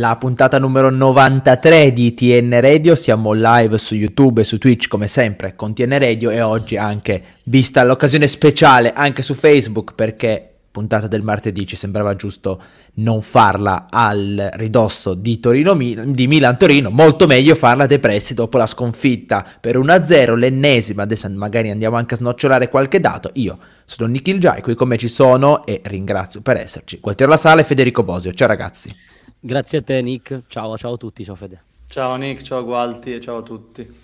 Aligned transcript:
la 0.00 0.16
puntata 0.16 0.58
numero 0.58 0.88
93 0.88 1.92
di 1.92 2.14
TN 2.14 2.58
Radio, 2.62 2.94
siamo 2.94 3.34
live 3.34 3.76
su 3.76 3.94
YouTube 3.94 4.40
e 4.40 4.44
su 4.44 4.56
Twitch 4.56 4.88
come 4.88 5.06
sempre 5.06 5.54
con 5.54 5.74
TN 5.74 5.98
Radio 5.98 6.30
e 6.30 6.40
oggi 6.40 6.78
anche 6.78 7.22
vista 7.44 7.84
l'occasione 7.84 8.26
speciale 8.26 8.94
anche 8.94 9.20
su 9.20 9.34
Facebook 9.34 9.92
perché 9.94 10.54
puntata 10.70 11.06
del 11.06 11.20
martedì 11.20 11.66
ci 11.66 11.76
sembrava 11.76 12.16
giusto 12.16 12.62
non 12.94 13.20
farla 13.20 13.88
al 13.90 14.48
ridosso 14.54 15.12
di, 15.12 15.38
Torino, 15.38 15.74
di 15.74 16.26
Milan-Torino, 16.26 16.88
molto 16.88 17.26
meglio 17.26 17.54
farla 17.54 17.84
depressi 17.84 18.32
dopo 18.32 18.56
la 18.56 18.66
sconfitta 18.66 19.44
per 19.60 19.78
1-0, 19.78 20.34
l'ennesima, 20.34 21.02
adesso 21.02 21.28
magari 21.28 21.68
andiamo 21.68 21.96
anche 21.96 22.14
a 22.14 22.16
snocciolare 22.16 22.70
qualche 22.70 23.00
dato, 23.00 23.32
io 23.34 23.58
sono 23.84 24.08
Nikhil 24.08 24.38
Jai, 24.38 24.62
qui 24.62 24.74
con 24.74 24.88
me 24.88 24.96
ci 24.96 25.08
sono 25.08 25.66
e 25.66 25.82
ringrazio 25.84 26.40
per 26.40 26.56
esserci, 26.56 27.00
Gualtiero 27.00 27.32
La 27.32 27.36
Sala 27.36 27.60
e 27.60 27.64
Federico 27.64 28.02
Bosio, 28.02 28.32
ciao 28.32 28.48
ragazzi. 28.48 29.09
Grazie 29.42 29.78
a 29.78 29.82
te 29.82 30.02
Nick, 30.02 30.42
ciao, 30.48 30.76
ciao 30.76 30.92
a 30.92 30.96
tutti, 30.98 31.24
ciao 31.24 31.34
Fede. 31.34 31.62
Ciao 31.88 32.14
Nick, 32.16 32.42
ciao 32.42 32.62
Gualti 32.62 33.14
e 33.14 33.20
ciao 33.20 33.38
a 33.38 33.42
tutti. 33.42 33.98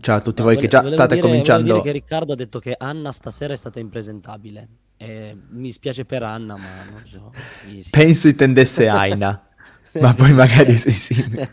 Ciao 0.00 0.16
a 0.16 0.20
tutti 0.22 0.40
no, 0.40 0.46
voi 0.46 0.56
vole- 0.56 0.66
che 0.66 0.70
già 0.70 0.86
state 0.86 1.16
dire, 1.16 1.26
cominciando. 1.26 1.72
Dire 1.72 1.82
che 1.82 1.92
Riccardo 1.92 2.32
ha 2.32 2.36
detto 2.36 2.58
che 2.58 2.74
Anna 2.78 3.12
stasera 3.12 3.52
è 3.52 3.56
stata 3.56 3.80
impresentabile. 3.80 4.68
E 4.96 5.36
mi 5.50 5.70
spiace 5.70 6.06
per 6.06 6.22
Anna, 6.22 6.56
ma 6.56 6.90
non 6.90 7.02
so. 7.06 7.32
Penso 7.90 8.28
intendesse 8.28 8.88
Aina. 8.88 9.48
Ma 10.00 10.14
poi 10.14 10.32
magari 10.32 10.76
sui 10.78 10.92
simili. 10.92 11.48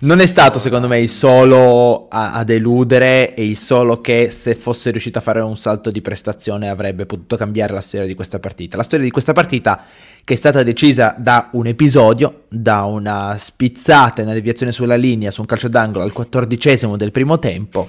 non 0.00 0.20
è 0.20 0.26
stato 0.26 0.58
secondo 0.58 0.88
me 0.88 1.00
il 1.00 1.08
solo 1.08 2.08
a, 2.08 2.32
a, 2.32 2.44
deludere 2.44 3.34
e 3.34 3.46
il 3.46 3.56
solo 3.56 4.00
che 4.00 4.30
se 4.30 4.54
fosse 4.54 4.90
riuscito 4.90 5.18
a 5.18 5.22
fare 5.22 5.40
un 5.40 5.56
salto 5.56 5.90
di 5.90 6.00
prestazione 6.00 6.68
avrebbe 6.68 7.06
potuto 7.06 7.36
cambiare 7.36 7.72
la 7.72 7.80
storia 7.80 8.06
di 8.06 8.14
questa 8.14 8.38
partita. 8.38 8.76
La 8.76 8.82
storia 8.82 9.04
di 9.04 9.10
questa 9.10 9.32
partita 9.32 9.84
che 10.26 10.34
è 10.34 10.36
stata 10.36 10.64
decisa 10.64 11.14
da 11.16 11.50
un 11.52 11.68
episodio, 11.68 12.46
da 12.48 12.82
una 12.82 13.36
spizzata 13.38 14.20
e 14.20 14.24
una 14.24 14.34
deviazione 14.34 14.72
sulla 14.72 14.96
linea 14.96 15.30
su 15.30 15.40
un 15.40 15.46
calcio 15.46 15.68
d'angolo 15.68 16.04
al 16.04 16.12
quattordicesimo 16.12 16.96
del 16.96 17.12
primo 17.12 17.38
tempo, 17.38 17.88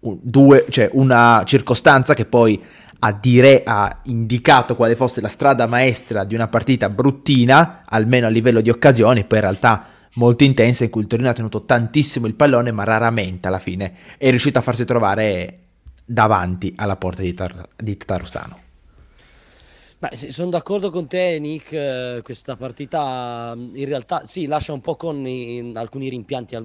un, 0.00 0.18
due, 0.20 0.66
cioè 0.68 0.90
una 0.92 1.42
circostanza 1.44 2.14
che 2.14 2.24
poi 2.24 2.62
ha, 3.00 3.12
dire, 3.12 3.62
ha 3.64 4.00
indicato 4.04 4.74
quale 4.74 4.96
fosse 4.96 5.20
la 5.20 5.28
strada 5.28 5.66
maestra 5.66 6.24
di 6.24 6.34
una 6.34 6.48
partita 6.48 6.88
bruttina, 6.88 7.84
almeno 7.84 8.26
a 8.26 8.30
livello 8.30 8.60
di 8.60 8.70
occasioni, 8.70 9.24
poi 9.24 9.38
in 9.38 9.44
realtà 9.44 9.86
molto 10.14 10.44
intensa, 10.44 10.84
in 10.84 10.90
cui 10.90 11.02
il 11.02 11.06
Torino 11.06 11.28
ha 11.28 11.32
tenuto 11.32 11.64
tantissimo 11.64 12.26
il 12.26 12.34
pallone, 12.34 12.72
ma 12.72 12.84
raramente 12.84 13.48
alla 13.48 13.58
fine 13.58 13.94
è 14.18 14.30
riuscito 14.30 14.58
a 14.58 14.62
farsi 14.62 14.84
trovare 14.84 15.58
davanti 16.04 16.72
alla 16.76 16.96
porta 16.96 17.22
di, 17.22 17.34
Tar- 17.34 17.68
di 17.76 17.96
Tatarusano. 17.96 18.66
Beh, 20.00 20.10
sì, 20.12 20.30
sono 20.30 20.50
d'accordo 20.50 20.90
con 20.90 21.08
te, 21.08 21.38
Nick. 21.40 21.72
Eh, 21.72 22.20
questa 22.22 22.54
partita 22.54 23.52
in 23.56 23.84
realtà 23.84 24.22
sì, 24.26 24.46
lascia 24.46 24.72
un 24.72 24.80
po' 24.80 24.94
con 24.94 25.26
i, 25.26 25.72
alcuni 25.74 26.08
rimpianti. 26.08 26.56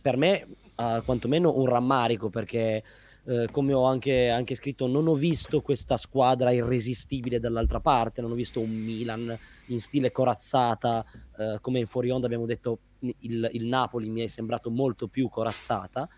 Per 0.00 0.16
me, 0.16 0.46
uh, 0.80 1.04
quantomeno, 1.04 1.56
un 1.56 1.66
rammarico 1.66 2.28
perché 2.28 2.82
eh, 3.24 3.48
come 3.50 3.72
ho 3.74 3.84
anche, 3.84 4.30
anche, 4.30 4.54
scritto, 4.54 4.86
non 4.86 5.06
ho 5.06 5.14
visto 5.14 5.60
questa 5.60 5.96
squadra 5.96 6.52
irresistibile 6.52 7.38
dall'altra 7.38 7.78
parte, 7.78 8.22
non 8.22 8.32
ho 8.32 8.34
visto 8.34 8.60
un 8.60 8.70
Milan 8.70 9.38
in 9.66 9.80
stile 9.80 10.10
corazzata, 10.10 11.04
eh, 11.36 11.58
come 11.60 11.80
in 11.80 11.86
fuori 11.86 12.10
onda 12.10 12.26
abbiamo 12.26 12.46
detto 12.46 12.78
il, 13.20 13.48
il, 13.52 13.66
Napoli 13.66 14.08
mi 14.08 14.22
è 14.22 14.26
sembrato 14.26 14.70
molto 14.70 15.06
più 15.06 15.28
corazzata, 15.28 16.08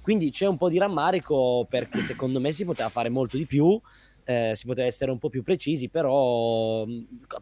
quindi 0.00 0.30
c'è 0.30 0.46
un 0.46 0.56
po' 0.56 0.68
di 0.68 0.78
rammarico 0.78 1.66
perché 1.68 1.98
secondo 2.00 2.40
me 2.40 2.52
si 2.52 2.64
poteva 2.64 2.88
fare 2.88 3.08
molto 3.08 3.36
di 3.36 3.44
più, 3.44 3.80
eh, 4.24 4.52
si 4.54 4.66
poteva 4.66 4.86
essere 4.86 5.10
un 5.10 5.18
po' 5.18 5.28
più 5.28 5.42
precisi, 5.42 5.88
però 5.88 6.86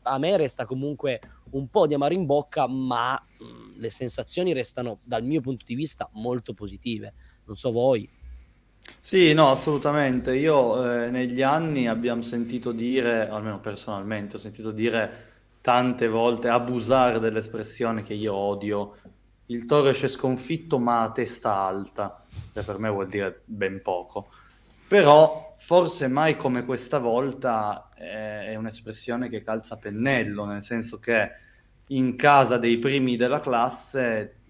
a 0.02 0.18
me 0.18 0.36
resta 0.36 0.64
comunque 0.64 1.20
un 1.50 1.68
po' 1.68 1.86
di 1.86 1.94
amaro 1.94 2.14
in 2.14 2.26
bocca, 2.26 2.66
ma 2.66 3.14
mh, 3.14 3.78
le 3.80 3.90
sensazioni 3.90 4.52
restano 4.52 5.00
dal 5.02 5.24
mio 5.24 5.40
punto 5.40 5.64
di 5.66 5.74
vista 5.74 6.08
molto 6.14 6.54
positive. 6.54 7.14
Non 7.44 7.56
so 7.56 7.72
voi. 7.72 8.08
Sì, 9.00 9.32
no, 9.32 9.50
assolutamente. 9.50 10.34
Io 10.36 11.04
eh, 11.04 11.10
negli 11.10 11.42
anni 11.42 11.88
abbiamo 11.88 12.22
sentito 12.22 12.72
dire, 12.72 13.28
almeno 13.28 13.60
personalmente, 13.60 14.36
ho 14.36 14.38
sentito 14.38 14.70
dire 14.70 15.28
tante 15.60 16.08
volte, 16.08 16.48
abusare 16.48 17.18
dell'espressione 17.18 18.02
che 18.02 18.14
io 18.14 18.34
odio, 18.34 18.96
il 19.46 19.66
toro 19.66 19.88
esce 19.88 20.08
sconfitto 20.08 20.78
ma 20.78 21.02
a 21.02 21.12
testa 21.12 21.54
alta, 21.54 22.24
che 22.52 22.62
per 22.62 22.78
me 22.78 22.88
vuol 22.88 23.08
dire 23.08 23.42
ben 23.44 23.82
poco. 23.82 24.28
Però 24.90 25.54
forse 25.56 26.08
mai 26.08 26.34
come 26.34 26.64
questa 26.64 26.98
volta 26.98 27.90
eh, 27.96 28.46
è 28.46 28.54
un'espressione 28.56 29.28
che 29.28 29.40
calza 29.40 29.76
pennello, 29.76 30.44
nel 30.44 30.64
senso 30.64 30.98
che 30.98 31.30
in 31.90 32.16
casa 32.16 32.58
dei 32.58 32.76
primi 32.80 33.14
della 33.14 33.40
classe 33.40 34.40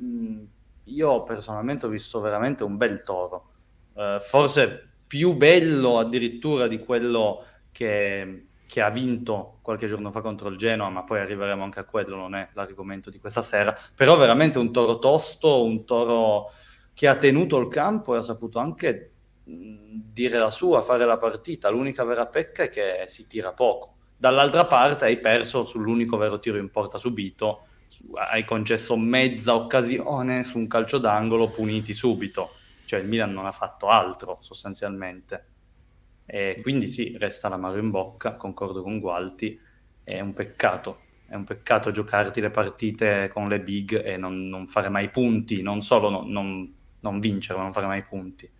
io 0.84 1.22
personalmente 1.24 1.84
ho 1.84 1.90
visto 1.90 2.22
veramente 2.22 2.64
un 2.64 2.78
bel 2.78 3.02
toro. 3.02 3.50
Eh, 3.94 4.16
forse 4.18 4.92
più 5.06 5.34
bello 5.34 5.98
addirittura 5.98 6.68
di 6.68 6.78
quello 6.78 7.44
che, 7.70 8.46
che, 8.66 8.80
ha 8.80 8.88
vinto 8.88 9.58
qualche 9.60 9.88
giorno 9.88 10.10
fa 10.10 10.22
contro 10.22 10.48
il 10.48 10.56
Genoa, 10.56 10.88
ma 10.88 11.04
poi 11.04 11.20
arriveremo 11.20 11.62
anche 11.62 11.80
a 11.80 11.84
quello, 11.84 12.16
non 12.16 12.34
è 12.34 12.48
l'argomento 12.54 13.10
di 13.10 13.18
questa 13.18 13.42
sera, 13.42 13.76
però 13.94 14.16
veramente 14.16 14.58
un 14.58 14.72
toro 14.72 14.98
tosto, 14.98 15.62
un 15.62 15.84
toro 15.84 16.50
che 16.94 17.08
ha 17.08 17.16
tenuto 17.16 17.58
il 17.58 17.68
campo 17.68 18.14
e 18.14 18.18
ha 18.18 18.22
saputo 18.22 18.58
anche 18.58 19.09
dire 20.12 20.38
la 20.38 20.50
sua, 20.50 20.82
fare 20.82 21.04
la 21.04 21.18
partita. 21.18 21.70
L'unica 21.70 22.04
vera 22.04 22.26
pecca 22.26 22.64
è 22.64 22.68
che 22.68 23.04
si 23.08 23.26
tira 23.26 23.52
poco. 23.52 23.96
Dall'altra 24.16 24.66
parte 24.66 25.06
hai 25.06 25.18
perso 25.18 25.64
sull'unico 25.64 26.16
vero 26.16 26.38
tiro 26.38 26.58
in 26.58 26.70
porta 26.70 26.98
subito, 26.98 27.66
hai 28.14 28.44
concesso 28.44 28.96
mezza 28.96 29.54
occasione 29.54 30.42
su 30.42 30.58
un 30.58 30.66
calcio 30.66 30.98
d'angolo 30.98 31.48
puniti 31.48 31.92
subito 31.92 32.50
cioè 32.90 32.98
il 32.98 33.06
Milan 33.06 33.32
non 33.32 33.46
ha 33.46 33.52
fatto 33.52 33.86
altro 33.86 34.38
sostanzialmente. 34.40 35.46
E 36.26 36.58
quindi 36.60 36.88
sì, 36.88 37.16
resta 37.18 37.48
l'amaro 37.48 37.78
in 37.78 37.90
bocca, 37.90 38.34
concordo 38.34 38.82
con 38.82 38.98
Gualti, 38.98 39.56
è 40.02 40.18
un 40.18 40.32
peccato, 40.32 41.02
è 41.28 41.36
un 41.36 41.44
peccato 41.44 41.92
giocarti 41.92 42.40
le 42.40 42.50
partite 42.50 43.30
con 43.32 43.44
le 43.44 43.60
big 43.60 44.04
e 44.04 44.16
non, 44.16 44.48
non 44.48 44.66
fare 44.66 44.88
mai 44.88 45.08
punti, 45.08 45.62
non 45.62 45.82
solo 45.82 46.10
no, 46.10 46.24
non, 46.26 46.74
non, 46.98 47.20
vincere, 47.20 47.58
ma 47.58 47.62
non 47.62 47.72
fare 47.72 47.86
mai 47.86 48.02
punti. 48.02 48.50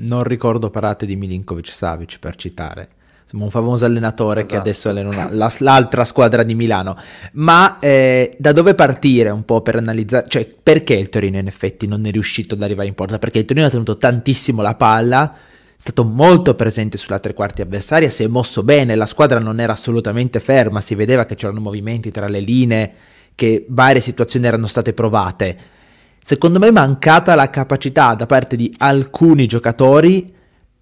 Non 0.00 0.22
ricordo 0.22 0.70
parate 0.70 1.06
di 1.06 1.16
Milinkovic 1.16 1.72
Savic 1.72 2.18
per 2.18 2.36
citare 2.36 2.88
un 3.32 3.50
famoso 3.50 3.84
allenatore 3.84 4.40
esatto. 4.40 4.54
che 4.54 4.60
adesso 4.60 4.88
allena 4.88 5.28
la, 5.30 5.52
l'altra 5.58 6.04
squadra 6.04 6.42
di 6.42 6.54
Milano. 6.54 6.96
Ma 7.32 7.78
eh, 7.78 8.34
da 8.38 8.52
dove 8.52 8.74
partire 8.74 9.30
un 9.30 9.44
po' 9.44 9.60
per 9.60 9.76
analizzare, 9.76 10.26
cioè 10.28 10.48
perché 10.62 10.94
il 10.94 11.10
Torino 11.10 11.36
in 11.36 11.46
effetti 11.46 11.86
non 11.86 12.06
è 12.06 12.10
riuscito 12.10 12.54
ad 12.54 12.62
arrivare 12.62 12.88
in 12.88 12.94
porta? 12.94 13.18
Perché 13.18 13.40
il 13.40 13.44
Torino 13.44 13.66
ha 13.66 13.70
tenuto 13.70 13.98
tantissimo 13.98 14.62
la 14.62 14.74
palla, 14.74 15.30
è 15.32 15.36
stato 15.76 16.04
molto 16.04 16.54
presente 16.54 16.96
sulla 16.96 17.18
tre 17.18 17.34
quarti 17.34 17.60
avversaria, 17.60 18.08
si 18.08 18.24
è 18.24 18.28
mosso 18.28 18.62
bene, 18.62 18.94
la 18.94 19.06
squadra 19.06 19.38
non 19.38 19.60
era 19.60 19.72
assolutamente 19.72 20.40
ferma, 20.40 20.80
si 20.80 20.94
vedeva 20.94 21.26
che 21.26 21.34
c'erano 21.34 21.60
movimenti 21.60 22.10
tra 22.10 22.28
le 22.28 22.40
linee, 22.40 22.92
che 23.34 23.66
varie 23.68 24.00
situazioni 24.00 24.46
erano 24.46 24.66
state 24.66 24.94
provate. 24.94 25.76
Secondo 26.20 26.58
me 26.58 26.68
è 26.68 26.72
mancata 26.72 27.34
la 27.34 27.50
capacità 27.50 28.14
da 28.14 28.26
parte 28.26 28.56
di 28.56 28.74
alcuni 28.78 29.46
giocatori 29.46 30.34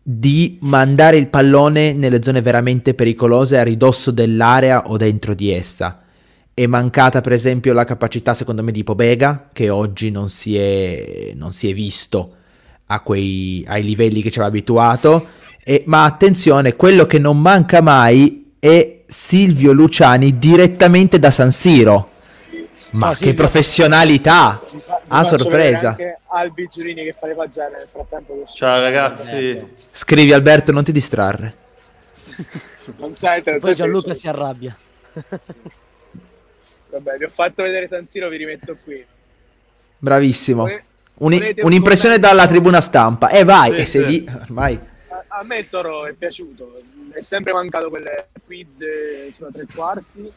di 0.03 0.59
mandare 0.61 1.17
il 1.17 1.27
pallone 1.27 1.93
nelle 1.93 2.23
zone 2.23 2.41
veramente 2.41 2.95
pericolose 2.95 3.59
a 3.59 3.65
ridosso 3.65 4.11
dell'area 4.11 4.85
o 4.87 4.97
dentro 4.97 5.35
di 5.35 5.51
essa. 5.51 6.01
È 6.55 6.67
mancata 6.67 7.21
per 7.21 7.33
esempio 7.33 7.73
la 7.73 7.85
capacità 7.85 8.33
secondo 8.33 8.63
me 8.63 8.73
di 8.73 8.85
Pobega 8.85 9.51
che 9.53 9.69
oggi 9.69 10.11
non 10.11 10.29
si 10.29 10.57
è, 10.57 11.33
non 11.35 11.53
si 11.53 11.69
è 11.69 11.75
visto 11.75 12.35
quei, 13.03 13.65
ai 13.67 13.83
livelli 13.83 14.23
che 14.23 14.31
ci 14.31 14.39
aveva 14.39 14.55
abituato. 14.55 15.27
E, 15.65 15.83
ma 15.87 16.05
attenzione, 16.05 16.77
quello 16.77 17.07
che 17.07 17.19
non 17.19 17.41
manca 17.41 17.81
mai 17.81 18.53
è 18.61 19.03
Silvio 19.07 19.73
Luciani 19.73 20.39
direttamente 20.39 21.19
da 21.19 21.31
San 21.31 21.51
Siro. 21.51 22.09
Ma 22.97 23.09
no, 23.09 23.15
che 23.15 23.35
professionalità! 23.35 24.61
A 25.09 25.23
sorpresa. 25.23 25.91
Anche 25.91 26.21
Albi 26.29 26.67
Giurini 26.71 27.05
che 27.05 27.13
fa 27.13 27.27
le 27.27 27.35
pagelle 27.35 27.77
nel 27.77 27.89
frattempo. 27.91 28.45
Ciao 28.47 28.81
ragazzi. 28.81 29.75
Scrivi 29.91 30.33
Alberto, 30.33 30.73
non 30.73 30.83
ti 30.83 30.93
distrarre. 30.93 31.55
non 32.99 33.15
sai, 33.15 33.43
te 33.43 33.59
Poi 33.59 33.75
Gianluca 33.75 34.15
si 34.15 34.27
arrabbia. 34.27 34.75
Vabbè, 36.89 37.19
vi 37.19 37.25
ho 37.25 37.29
fatto 37.29 37.63
vedere 37.63 37.87
San 37.87 38.07
Siro, 38.07 38.31
vi 38.31 38.39
rimetto 38.39 38.77
qui. 38.83 39.05
Bravissimo. 39.99 40.67
Un, 41.19 41.55
un'impressione 41.63 42.19
dalla 42.19 42.47
tribuna 42.47 42.81
stampa. 42.81 43.29
E 43.29 43.41
eh, 43.41 43.45
vai, 43.45 43.75
sì, 43.75 43.77
e 43.77 43.85
sei 43.85 44.07
lì 44.07 44.27
ormai. 44.43 44.81
A, 45.09 45.25
a 45.29 45.43
me 45.43 45.59
il 45.59 45.69
Toro 45.69 46.07
è 46.07 46.15
piaciuto. 46.15 46.81
È 47.13 47.21
sempre 47.21 47.53
mancato 47.53 47.91
quelle 47.91 48.29
quid 48.45 49.31
sulla 49.33 49.51
tre 49.53 49.67
quarti 49.73 50.33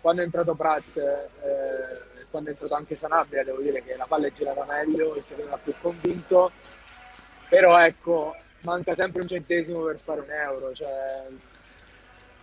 quando 0.00 0.20
è 0.20 0.24
entrato 0.24 0.54
Pratt 0.54 0.96
eh, 0.96 2.24
quando 2.30 2.50
è 2.50 2.52
entrato 2.52 2.74
anche 2.74 2.96
Sanabria 2.96 3.44
devo 3.44 3.60
dire 3.60 3.82
che 3.82 3.96
la 3.96 4.06
palla 4.06 4.26
è 4.26 4.32
girata 4.32 4.64
meglio 4.68 5.14
il 5.14 5.24
Torino 5.26 5.58
più 5.62 5.74
convinto 5.80 6.50
però 7.48 7.78
ecco 7.84 8.34
manca 8.62 8.94
sempre 8.94 9.22
un 9.22 9.28
centesimo 9.28 9.82
per 9.84 9.98
fare 9.98 10.20
un 10.20 10.30
euro 10.30 10.72
cioè, 10.72 11.28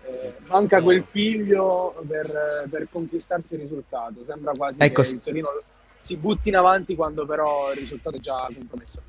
Eh, 0.07 0.35
manca 0.47 0.81
quel 0.81 1.03
piglio 1.03 2.01
per, 2.07 2.65
per, 2.69 2.87
conquistarsi 2.89 3.55
il 3.55 3.61
risultato. 3.61 4.23
Sembra 4.25 4.53
quasi 4.53 4.81
ecco. 4.81 5.01
che 5.01 5.09
il 5.09 5.21
Torino 5.21 5.49
si 5.97 6.15
butti 6.15 6.47
in 6.47 6.55
avanti 6.55 6.95
quando 6.95 7.25
però 7.25 7.73
il 7.73 7.79
risultato 7.79 8.15
è 8.15 8.19
già 8.19 8.47
compromesso. 8.53 9.01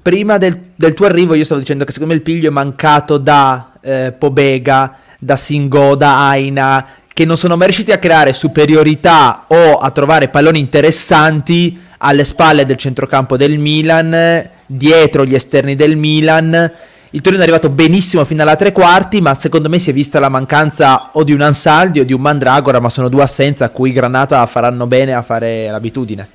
Prima 0.00 0.38
del, 0.38 0.72
del 0.74 0.94
tuo 0.94 1.04
arrivo 1.04 1.34
io 1.34 1.44
stavo 1.44 1.60
dicendo 1.60 1.84
che 1.84 1.92
secondo 1.92 2.14
me 2.14 2.18
il 2.18 2.24
piglio 2.24 2.48
è 2.48 2.52
mancato 2.52 3.18
da 3.18 3.78
eh, 3.82 4.14
Pobega, 4.16 4.96
da 5.18 5.36
Singo, 5.36 5.94
da 5.94 6.28
Aina, 6.28 6.88
che 7.12 7.24
non 7.24 7.36
sono 7.36 7.56
mai 7.56 7.66
riusciti 7.66 7.92
a 7.92 7.98
creare 7.98 8.32
superiorità 8.32 9.44
o 9.48 9.76
a 9.76 9.90
trovare 9.90 10.28
palloni 10.28 10.58
interessanti 10.58 11.88
alle 11.98 12.24
spalle 12.24 12.64
del 12.64 12.76
centrocampo 12.76 13.36
del 13.36 13.58
Milan, 13.58 14.48
dietro 14.66 15.24
gli 15.24 15.34
esterni 15.34 15.74
del 15.74 15.96
Milan. 15.96 16.72
Il 17.10 17.20
Torino 17.22 17.40
è 17.40 17.44
arrivato 17.44 17.68
benissimo 17.70 18.24
fino 18.24 18.42
alla 18.42 18.56
tre 18.56 18.72
quarti, 18.72 19.20
ma 19.20 19.34
secondo 19.34 19.68
me 19.68 19.78
si 19.80 19.90
è 19.90 19.92
vista 19.92 20.20
la 20.20 20.28
mancanza 20.28 21.10
o 21.12 21.24
di 21.24 21.32
un 21.32 21.40
Ansaldi 21.40 22.00
o 22.00 22.04
di 22.04 22.12
un 22.12 22.20
Mandragora, 22.20 22.78
ma 22.78 22.88
sono 22.88 23.08
due 23.08 23.22
assenze 23.22 23.64
a 23.64 23.70
cui 23.70 23.90
Granata 23.90 24.46
faranno 24.46 24.86
bene 24.86 25.12
a 25.12 25.22
fare 25.22 25.68
l'abitudine. 25.68 26.28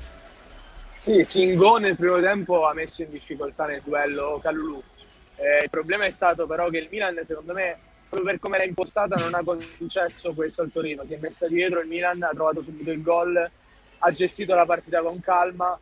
Sì, 0.98 1.24
Singo 1.24 1.78
nel 1.78 1.96
primo 1.96 2.20
tempo 2.20 2.68
ha 2.68 2.74
messo 2.74 3.04
in 3.04 3.10
difficoltà 3.10 3.66
nel 3.66 3.82
duello 3.86 4.40
Calulu. 4.44 4.84
Eh, 5.38 5.64
il 5.64 5.70
problema 5.70 6.06
è 6.06 6.12
stato 6.12 6.46
però 6.46 6.70
che 6.70 6.78
il 6.78 6.88
Milan, 6.92 7.20
secondo 7.24 7.54
me, 7.54 7.78
proprio 8.08 8.32
per 8.32 8.40
come 8.40 8.56
era 8.58 8.66
impostata, 8.66 9.16
non 9.16 9.34
ha 9.34 9.44
concesso 9.44 10.34
questo 10.34 10.62
al 10.62 10.72
Torino. 10.72 11.06
Si 11.06 11.14
è 11.14 11.18
messa 11.20 11.48
dietro, 11.48 11.80
il 11.80 11.88
Milan 11.88 12.22
ha 12.24 12.32
trovato 12.34 12.62
subito 12.62 12.92
il 12.92 13.02
gol, 13.02 13.50
ha 14.00 14.12
gestito 14.12 14.54
la 14.56 14.66
partita 14.66 15.02
con 15.02 15.20
calma 15.20 15.78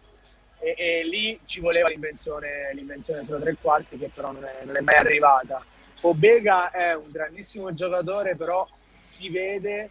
e, 0.59 0.75
e 0.77 1.05
lì 1.05 1.39
ci 1.45 1.59
voleva 1.59 1.89
l'invenzione, 1.89 2.71
l'invenzione 2.73 3.23
sulla 3.23 3.39
tre 3.39 3.55
quarti 3.59 3.97
che 3.97 4.09
però 4.13 4.31
non 4.31 4.45
è, 4.45 4.63
non 4.63 4.77
è 4.77 4.81
mai 4.81 4.95
arrivata. 4.95 5.63
Obega 6.01 6.71
è 6.71 6.95
un 6.95 7.09
grandissimo 7.11 7.73
giocatore, 7.73 8.35
però 8.35 8.67
si 8.95 9.29
vede 9.29 9.89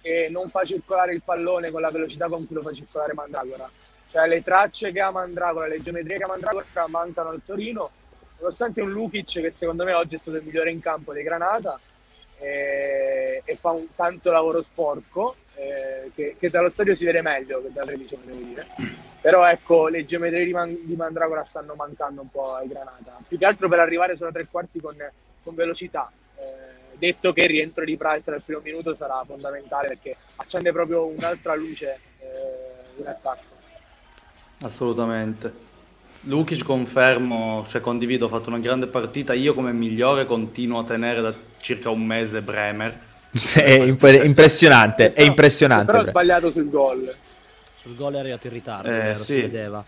che 0.00 0.28
non 0.30 0.48
fa 0.48 0.64
circolare 0.64 1.14
il 1.14 1.22
pallone 1.22 1.70
con 1.70 1.80
la 1.80 1.90
velocità 1.90 2.28
con 2.28 2.46
cui 2.46 2.54
lo 2.54 2.62
fa 2.62 2.72
circolare 2.72 3.12
Mandragora. 3.14 3.68
Cioè 4.10 4.26
le 4.28 4.42
tracce 4.42 4.92
che 4.92 5.00
ha 5.00 5.10
Mandragora, 5.10 5.66
le 5.66 5.80
geometrie 5.80 6.18
che 6.18 6.24
ha 6.24 6.28
Mandragora 6.28 6.64
mancano 6.88 7.30
al 7.30 7.42
Torino 7.44 7.90
nonostante 8.38 8.80
un 8.80 8.90
Lukic 8.90 9.40
che 9.40 9.50
secondo 9.50 9.84
me 9.84 9.92
oggi 9.92 10.16
è 10.16 10.18
stato 10.18 10.36
il 10.36 10.44
migliore 10.44 10.70
in 10.70 10.80
campo 10.80 11.12
dei 11.12 11.22
Granata 11.22 11.78
e, 12.38 13.42
e 13.44 13.56
fa 13.56 13.70
un 13.70 13.86
tanto 13.94 14.30
lavoro 14.30 14.62
sporco 14.62 15.36
eh, 15.54 16.10
che, 16.14 16.36
che, 16.38 16.50
dallo 16.50 16.68
stadio 16.68 16.94
si 16.94 17.04
vede 17.04 17.22
meglio 17.22 17.62
che 17.62 17.72
dalla 17.72 17.86
televisione 17.86 18.24
devo 18.26 18.38
dire. 18.40 18.66
Però 19.20 19.48
ecco 19.48 19.88
le 19.88 20.04
geometrie 20.04 20.44
di, 20.44 20.52
Man- 20.52 20.78
di, 20.82 20.94
Mandragora 20.94 21.42
stanno 21.42 21.74
mancando 21.74 22.22
un 22.22 22.30
po' 22.30 22.54
ai 22.54 22.68
Granata. 22.68 23.18
Più 23.26 23.38
che 23.38 23.46
altro 23.46 23.68
per 23.68 23.80
arrivare 23.80 24.16
sulla 24.16 24.32
tre 24.32 24.46
quarti 24.46 24.80
con, 24.80 24.94
con 25.42 25.54
velocità. 25.54 26.10
Eh, 26.36 26.94
detto 26.98 27.32
che 27.32 27.42
il 27.42 27.48
rientro 27.48 27.84
di 27.84 27.96
Pratt 27.96 28.28
nel 28.28 28.42
primo 28.42 28.60
minuto 28.60 28.94
sarà 28.94 29.22
fondamentale 29.26 29.88
perché 29.88 30.16
accende 30.36 30.72
proprio 30.72 31.06
un'altra 31.06 31.54
luce 31.54 31.98
eh, 32.20 33.00
in 33.00 33.06
attacco. 33.06 33.64
Assolutamente 34.60 35.75
Lukic 36.26 36.64
confermo, 36.64 37.64
cioè 37.68 37.80
condivido, 37.80 38.26
ho 38.26 38.28
fatto 38.28 38.48
una 38.48 38.58
grande 38.58 38.86
partita. 38.88 39.32
Io 39.32 39.54
come 39.54 39.72
migliore 39.72 40.26
continuo 40.26 40.80
a 40.80 40.84
tenere 40.84 41.20
da 41.20 41.34
circa 41.60 41.90
un 41.90 42.04
mese 42.04 42.40
Bremer. 42.42 42.98
Sì, 43.32 43.60
è 43.60 43.80
imp- 43.82 44.20
impressionante, 44.24 45.12
è 45.12 45.22
impressionante. 45.22 45.86
Però 45.86 45.98
ha 45.98 46.06
sbagliato 46.06 46.50
sul 46.50 46.68
gol. 46.68 47.14
Sul 47.80 47.94
gol 47.94 48.14
è 48.14 48.18
arrivato 48.18 48.46
in 48.48 48.52
ritardo, 48.52 48.90
eh, 48.90 49.14
sì. 49.14 49.24
si 49.24 49.40
vedeva. 49.42 49.84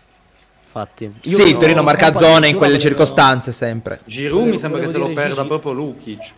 Infatti. 0.65 1.11
Io 1.23 1.37
sì, 1.37 1.49
il 1.49 1.57
Torino 1.57 1.83
marca 1.83 2.13
zone 2.15 2.47
in 2.47 2.55
quelle 2.55 2.77
circostanze 2.77 3.51
sempre. 3.51 4.01
Giroud 4.05 4.47
mi 4.47 4.57
sembra 4.57 4.79
che 4.79 4.87
se 4.87 4.97
lo 4.97 5.07
perda 5.07 5.35
Gigi. 5.35 5.47
proprio 5.47 5.71
Lukic. 5.73 6.33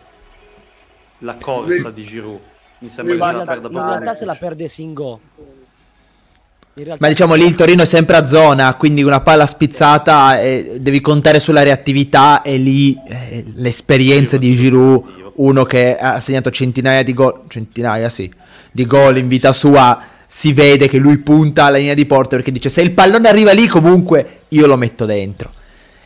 La 1.18 1.36
corsa 1.36 1.90
di 1.90 2.02
Giroud. 2.02 2.40
Mi 2.80 2.88
sembra 2.88 3.14
che 3.14 3.20
se 3.20 3.38
la 3.38 3.44
perda 3.44 3.68
proprio. 3.68 3.80
In 3.80 3.88
realtà 3.88 4.14
se 4.14 4.24
la 4.24 4.34
perde 4.34 4.66
Singo. 4.66 5.20
Ma 6.98 7.08
diciamo 7.08 7.34
lì 7.34 7.44
il 7.44 7.54
Torino 7.54 7.82
è 7.82 7.84
sempre 7.84 8.16
a 8.16 8.24
zona, 8.24 8.74
quindi 8.76 9.02
una 9.02 9.20
palla 9.20 9.44
spizzata 9.44 10.40
e 10.40 10.78
devi 10.80 11.02
contare 11.02 11.38
sulla 11.38 11.62
reattività 11.62 12.40
e 12.40 12.56
lì 12.56 12.98
eh, 13.06 13.44
l'esperienza 13.56 14.38
di 14.38 14.54
Giroud, 14.54 15.32
uno 15.34 15.64
che 15.64 15.94
ha 15.96 16.18
segnato 16.18 16.50
centinaia 16.50 17.02
di 17.02 17.12
gol, 17.12 17.42
centinaia 17.48 18.08
sì, 18.08 18.32
di 18.70 18.86
gol 18.86 19.18
in 19.18 19.26
vita 19.26 19.52
sua, 19.52 20.00
si 20.26 20.54
vede 20.54 20.88
che 20.88 20.96
lui 20.96 21.18
punta 21.18 21.64
alla 21.64 21.76
linea 21.76 21.92
di 21.92 22.06
porta 22.06 22.36
perché 22.36 22.50
dice 22.50 22.70
se 22.70 22.80
il 22.80 22.92
pallone 22.92 23.28
arriva 23.28 23.52
lì 23.52 23.66
comunque 23.66 24.44
io 24.48 24.66
lo 24.66 24.78
metto 24.78 25.04
dentro. 25.04 25.50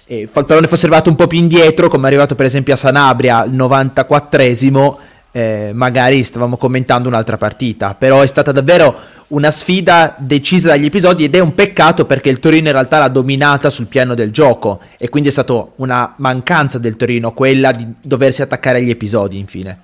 E 0.04 0.18
il 0.18 0.28
pallone 0.28 0.66
fosse 0.66 0.86
arrivato 0.86 1.10
un 1.10 1.14
po' 1.16 1.28
più 1.28 1.38
indietro, 1.38 1.88
come 1.88 2.04
è 2.04 2.06
arrivato 2.08 2.34
per 2.34 2.46
esempio 2.46 2.74
a 2.74 2.76
Sanabria 2.76 3.42
al 3.42 3.52
94esimo, 3.52 4.96
eh, 5.37 5.73
magari 5.75 6.23
stavamo 6.23 6.56
commentando 6.56 7.09
un'altra 7.09 7.37
partita, 7.37 7.94
però 7.94 8.23
è 8.23 8.27
stata 8.27 8.53
davvero 8.53 8.97
una 9.28 9.50
sfida 9.50 10.14
decisa 10.16 10.69
dagli 10.69 10.87
episodi 10.87 11.25
ed 11.25 11.35
è 11.35 11.40
un 11.40 11.52
peccato 11.52 12.07
perché 12.07 12.31
il 12.31 12.40
Torino 12.40 12.69
in 12.69 12.73
realtà 12.73 12.99
l'ha 13.00 13.09
dominata 13.09 13.69
sul 13.69 13.85
piano 13.85 14.14
del 14.14 14.31
gioco 14.31 14.81
e 14.97 15.11
quindi 15.11 15.28
è 15.28 15.33
stata 15.33 15.73
una 15.76 16.14
mancanza 16.16 16.78
del 16.78 16.97
Torino 16.97 17.35
quella 17.35 17.73
di 17.73 17.87
doversi 18.00 18.40
attaccare 18.40 18.78
agli 18.78 18.88
episodi 18.88 19.37
infine. 19.37 19.78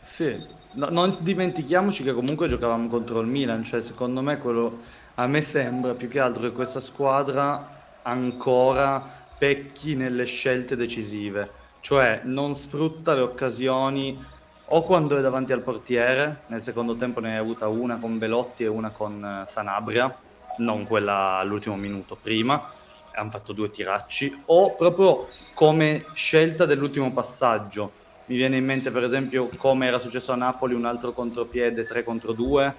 Sì, 0.00 0.34
no, 0.76 0.88
non 0.88 1.16
dimentichiamoci 1.18 2.02
che 2.02 2.14
comunque 2.14 2.48
giocavamo 2.48 2.88
contro 2.88 3.20
il 3.20 3.26
Milan, 3.26 3.64
cioè 3.64 3.82
secondo 3.82 4.22
me 4.22 4.38
quello 4.38 4.78
a 5.16 5.26
me 5.26 5.42
sembra 5.42 5.92
più 5.92 6.08
che 6.08 6.18
altro 6.18 6.44
che 6.44 6.52
questa 6.52 6.80
squadra 6.80 7.90
ancora 8.04 9.04
pecchi 9.36 9.96
nelle 9.96 10.24
scelte 10.24 10.76
decisive, 10.76 11.50
cioè 11.80 12.22
non 12.24 12.54
sfrutta 12.54 13.12
le 13.12 13.20
occasioni 13.20 14.36
o 14.70 14.82
quando 14.82 15.16
è 15.16 15.20
davanti 15.20 15.52
al 15.52 15.62
portiere, 15.62 16.42
nel 16.46 16.60
secondo 16.60 16.96
tempo 16.96 17.20
ne 17.20 17.32
hai 17.32 17.38
avuta 17.38 17.68
una 17.68 17.98
con 17.98 18.18
Belotti 18.18 18.64
e 18.64 18.66
una 18.66 18.90
con 18.90 19.24
eh, 19.24 19.46
Sanabria, 19.46 20.14
non 20.58 20.84
quella 20.86 21.38
all'ultimo 21.38 21.76
minuto 21.76 22.16
prima, 22.20 22.70
hanno 23.14 23.30
fatto 23.30 23.52
due 23.52 23.70
tiracci, 23.70 24.42
o 24.46 24.74
proprio 24.76 25.26
come 25.54 26.02
scelta 26.12 26.66
dell'ultimo 26.66 27.12
passaggio. 27.12 27.92
Mi 28.26 28.36
viene 28.36 28.58
in 28.58 28.64
mente 28.64 28.90
per 28.90 29.04
esempio 29.04 29.48
come 29.56 29.86
era 29.86 29.98
successo 29.98 30.32
a 30.32 30.36
Napoli 30.36 30.74
un 30.74 30.84
altro 30.84 31.12
contropiede 31.12 31.84
3 31.84 32.04
contro 32.04 32.32
2 32.32 32.74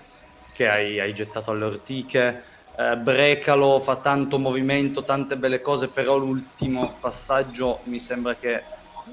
che 0.54 0.70
hai, 0.70 1.00
hai 1.00 1.14
gettato 1.14 1.50
alle 1.50 1.66
ortiche. 1.66 2.44
Eh, 2.78 2.98
Brecalo 2.98 3.80
fa 3.80 3.96
tanto 3.96 4.38
movimento, 4.38 5.04
tante 5.04 5.38
belle 5.38 5.60
cose, 5.60 5.88
però 5.88 6.18
l'ultimo 6.18 6.96
passaggio 7.00 7.80
mi 7.86 8.00
sembra 8.00 8.36
che 8.36 8.62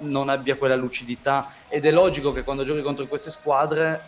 non 0.01 0.29
abbia 0.29 0.57
quella 0.57 0.77
lucidità 0.77 1.53
ed 1.69 1.85
è 1.85 1.91
logico 1.91 2.33
che 2.33 2.45
quando 2.45 2.65
giochi 2.65 2.83
contro 2.83 3.07
queste 3.07 3.31
squadre, 3.31 4.01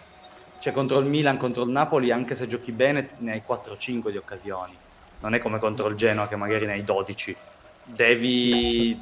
cioè 0.60 0.72
contro 0.72 0.98
il 0.98 1.06
Milan, 1.06 1.36
contro 1.36 1.62
il 1.62 1.70
Napoli, 1.70 2.10
anche 2.10 2.34
se 2.34 2.46
giochi 2.46 2.72
bene 2.72 3.10
ne 3.18 3.32
hai 3.32 3.42
4-5 3.46 4.10
di 4.10 4.16
occasioni. 4.16 4.76
Non 5.20 5.34
è 5.34 5.38
come 5.38 5.58
contro 5.58 5.88
il 5.88 5.96
Genoa 5.96 6.28
che 6.28 6.36
magari 6.36 6.66
ne 6.66 6.72
hai 6.72 6.84
12. 6.84 7.36
Devi, 7.84 9.00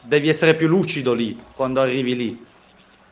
devi 0.00 0.28
essere 0.28 0.54
più 0.54 0.68
lucido 0.68 1.12
lì, 1.12 1.40
quando 1.54 1.80
arrivi 1.80 2.16
lì. 2.16 2.46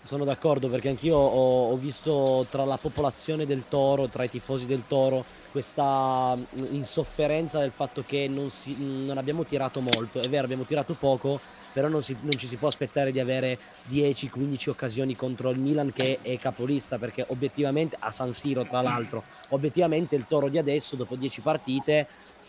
Sono 0.06 0.24
d'accordo 0.24 0.68
perché 0.68 0.88
anch'io 0.88 1.16
ho, 1.16 1.70
ho 1.70 1.76
visto 1.76 2.46
tra 2.48 2.64
la 2.64 2.78
popolazione 2.80 3.44
del 3.44 3.64
Toro, 3.68 4.06
tra 4.06 4.22
i 4.22 4.30
tifosi 4.30 4.64
del 4.64 4.84
Toro, 4.86 5.24
questa 5.50 6.38
insofferenza 6.70 7.58
del 7.58 7.72
fatto 7.72 8.04
che 8.06 8.28
non, 8.28 8.50
si, 8.50 8.76
non, 8.78 9.18
abbiamo 9.18 9.44
tirato 9.44 9.80
molto. 9.80 10.20
È 10.20 10.28
vero, 10.28 10.44
abbiamo 10.44 10.62
tirato 10.62 10.94
poco, 10.94 11.40
però 11.72 11.88
non, 11.88 12.04
si, 12.04 12.16
non 12.20 12.38
ci 12.38 12.46
si 12.46 12.54
può 12.54 12.68
aspettare 12.68 13.10
di 13.10 13.18
avere 13.18 13.58
10-15 13.90 14.68
occasioni 14.68 15.16
contro 15.16 15.50
il 15.50 15.58
Milan 15.58 15.92
che 15.92 16.20
è 16.22 16.38
capolista, 16.38 16.98
perché 16.98 17.24
obiettivamente, 17.28 17.96
a 17.98 18.12
San 18.12 18.32
Siro 18.32 18.64
tra 18.64 18.82
l'altro, 18.82 19.24
obiettivamente 19.48 20.14
il 20.14 20.26
Toro 20.28 20.48
di 20.48 20.58
adesso, 20.58 20.94
dopo 20.94 21.16
10 21.16 21.40
partite, 21.40 22.06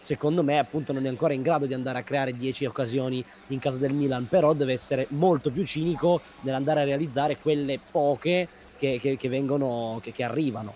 secondo 0.08 0.42
me 0.42 0.58
appunto 0.58 0.94
non 0.94 1.06
è 1.06 1.10
ancora 1.10 1.34
in 1.34 1.42
grado 1.42 1.66
di 1.66 1.74
andare 1.74 2.00
a 2.00 2.04
creare 2.04 2.32
10 2.32 2.64
occasioni 2.64 3.22
in 3.48 3.60
casa 3.60 3.78
del 3.78 3.92
Milan, 3.92 4.28
però 4.30 4.54
deve 4.54 4.72
essere 4.72 5.06
molto 5.10 5.52
più 5.52 5.66
cinico 5.66 6.22
nell'andare 6.42 6.82
a 6.82 6.84
realizzare 6.86 7.36
quelle 7.42 7.78
poche 7.92 8.48
che, 8.78 9.00
che, 9.02 9.18
che 9.18 9.28
vengono, 9.28 10.00
che, 10.02 10.14
che 10.14 10.24
arrivano. 10.24 10.74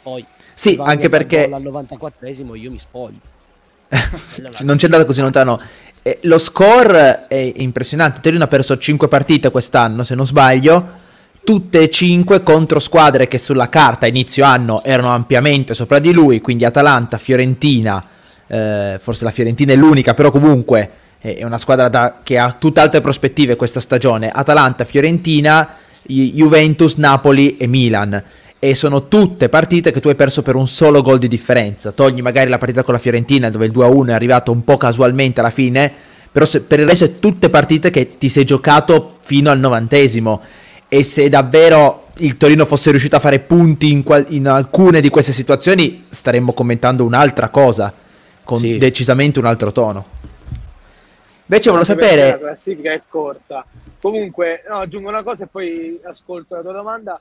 Poi, 0.00 0.24
sì, 0.54 0.78
anche 0.80 1.08
perché 1.08 1.50
al 1.50 1.60
94esimo 1.60 2.54
io 2.54 2.70
mi 2.70 2.78
spoglio. 2.78 3.18
non 4.62 4.76
c'è 4.76 4.84
andato 4.84 5.06
così 5.06 5.22
lontano. 5.22 5.60
Eh, 6.02 6.20
lo 6.22 6.38
score 6.38 7.26
è 7.26 7.52
impressionante. 7.56 8.20
Torino 8.20 8.44
ha 8.44 8.48
perso 8.48 8.78
5 8.78 9.08
partite 9.08 9.50
quest'anno, 9.50 10.04
se 10.04 10.14
non 10.14 10.24
sbaglio. 10.24 11.06
Tutte 11.42 11.80
e 11.80 11.90
5 11.90 12.44
contro 12.44 12.78
squadre 12.78 13.26
che 13.26 13.38
sulla 13.38 13.68
carta 13.68 14.06
a 14.06 14.08
inizio 14.08 14.44
anno 14.44 14.84
erano 14.84 15.08
ampiamente 15.08 15.74
sopra 15.74 15.98
di 15.98 16.12
lui, 16.12 16.40
quindi 16.40 16.64
Atalanta, 16.64 17.18
Fiorentina, 17.18 18.16
eh, 18.48 18.98
forse 19.00 19.24
la 19.24 19.30
Fiorentina 19.30 19.72
è 19.72 19.76
l'unica, 19.76 20.14
però 20.14 20.30
comunque 20.30 20.90
è 21.20 21.44
una 21.44 21.58
squadra 21.58 21.88
da, 21.88 22.18
che 22.22 22.38
ha 22.38 22.54
tutt'altre 22.58 23.00
prospettive 23.00 23.56
questa 23.56 23.80
stagione. 23.80 24.30
Atalanta, 24.30 24.84
Fiorentina, 24.84 25.76
Juventus, 26.02 26.94
Napoli 26.96 27.56
e 27.56 27.66
Milan 27.66 28.22
e 28.60 28.74
sono 28.74 29.06
tutte 29.06 29.48
partite 29.48 29.92
che 29.92 30.00
tu 30.00 30.08
hai 30.08 30.16
perso 30.16 30.42
per 30.42 30.56
un 30.56 30.66
solo 30.66 31.02
gol 31.02 31.18
di 31.18 31.28
differenza. 31.28 31.92
Togli 31.92 32.20
magari 32.20 32.50
la 32.50 32.58
partita 32.58 32.82
con 32.82 32.94
la 32.94 33.00
Fiorentina 33.00 33.50
dove 33.50 33.66
il 33.66 33.72
2-1 33.72 34.08
è 34.08 34.12
arrivato 34.12 34.50
un 34.50 34.64
po' 34.64 34.76
casualmente 34.76 35.40
alla 35.40 35.50
fine, 35.50 35.92
però 36.30 36.44
se, 36.44 36.62
per 36.62 36.80
il 36.80 36.86
resto 36.86 37.04
è 37.04 37.18
tutte 37.18 37.50
partite 37.50 37.90
che 37.90 38.16
ti 38.18 38.28
sei 38.28 38.44
giocato 38.44 39.16
fino 39.20 39.50
al 39.50 39.58
novantesimo 39.58 40.40
e 40.88 41.02
se 41.02 41.28
davvero 41.28 42.06
il 42.18 42.36
Torino 42.36 42.64
fosse 42.64 42.90
riuscito 42.90 43.14
a 43.14 43.20
fare 43.20 43.38
punti 43.38 43.92
in, 43.92 44.02
qual- 44.02 44.26
in 44.30 44.48
alcune 44.48 45.00
di 45.00 45.08
queste 45.08 45.32
situazioni, 45.32 46.04
staremmo 46.08 46.52
commentando 46.52 47.04
un'altra 47.04 47.50
cosa, 47.50 47.92
con 48.48 48.60
sì. 48.60 48.78
decisamente 48.78 49.38
un 49.38 49.44
altro 49.44 49.72
tono. 49.72 50.06
Invece 51.44 51.68
volevo 51.68 51.84
sapere... 51.84 52.30
La 52.30 52.38
classifica 52.38 52.92
è 52.94 53.02
corta. 53.06 53.62
Comunque, 54.00 54.64
no, 54.66 54.76
aggiungo 54.76 55.10
una 55.10 55.22
cosa 55.22 55.44
e 55.44 55.48
poi 55.48 56.00
ascolto 56.02 56.54
la 56.54 56.62
tua 56.62 56.72
domanda. 56.72 57.20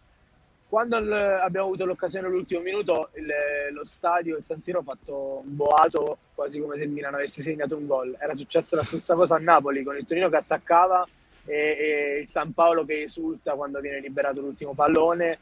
Quando 0.69 0.97
l- 1.01 1.11
abbiamo 1.11 1.65
avuto 1.65 1.83
l'occasione 1.83 2.27
all'ultimo 2.27 2.61
minuto, 2.61 3.09
il, 3.15 3.27
lo 3.73 3.83
stadio, 3.83 4.37
il 4.37 4.43
San 4.43 4.61
Siro, 4.61 4.79
ha 4.79 4.83
fatto 4.83 5.41
un 5.43 5.53
boato 5.53 6.17
quasi 6.33 6.61
come 6.61 6.77
se 6.77 6.85
il 6.85 6.91
Milan 6.91 7.13
avesse 7.13 7.41
segnato 7.41 7.75
un 7.75 7.87
gol. 7.87 8.15
Era 8.17 8.33
successa 8.33 8.77
la 8.77 8.85
stessa 8.85 9.13
cosa 9.13 9.35
a 9.35 9.39
Napoli 9.39 9.83
con 9.83 9.97
il 9.97 10.05
Torino 10.05 10.29
che 10.29 10.37
attaccava 10.37 11.05
e, 11.43 11.55
e 11.55 12.19
il 12.21 12.29
San 12.29 12.53
Paolo 12.53 12.85
che 12.85 13.01
esulta 13.01 13.51
quando 13.55 13.81
viene 13.81 13.99
liberato 13.99 14.39
l'ultimo 14.39 14.73
pallone 14.73 15.39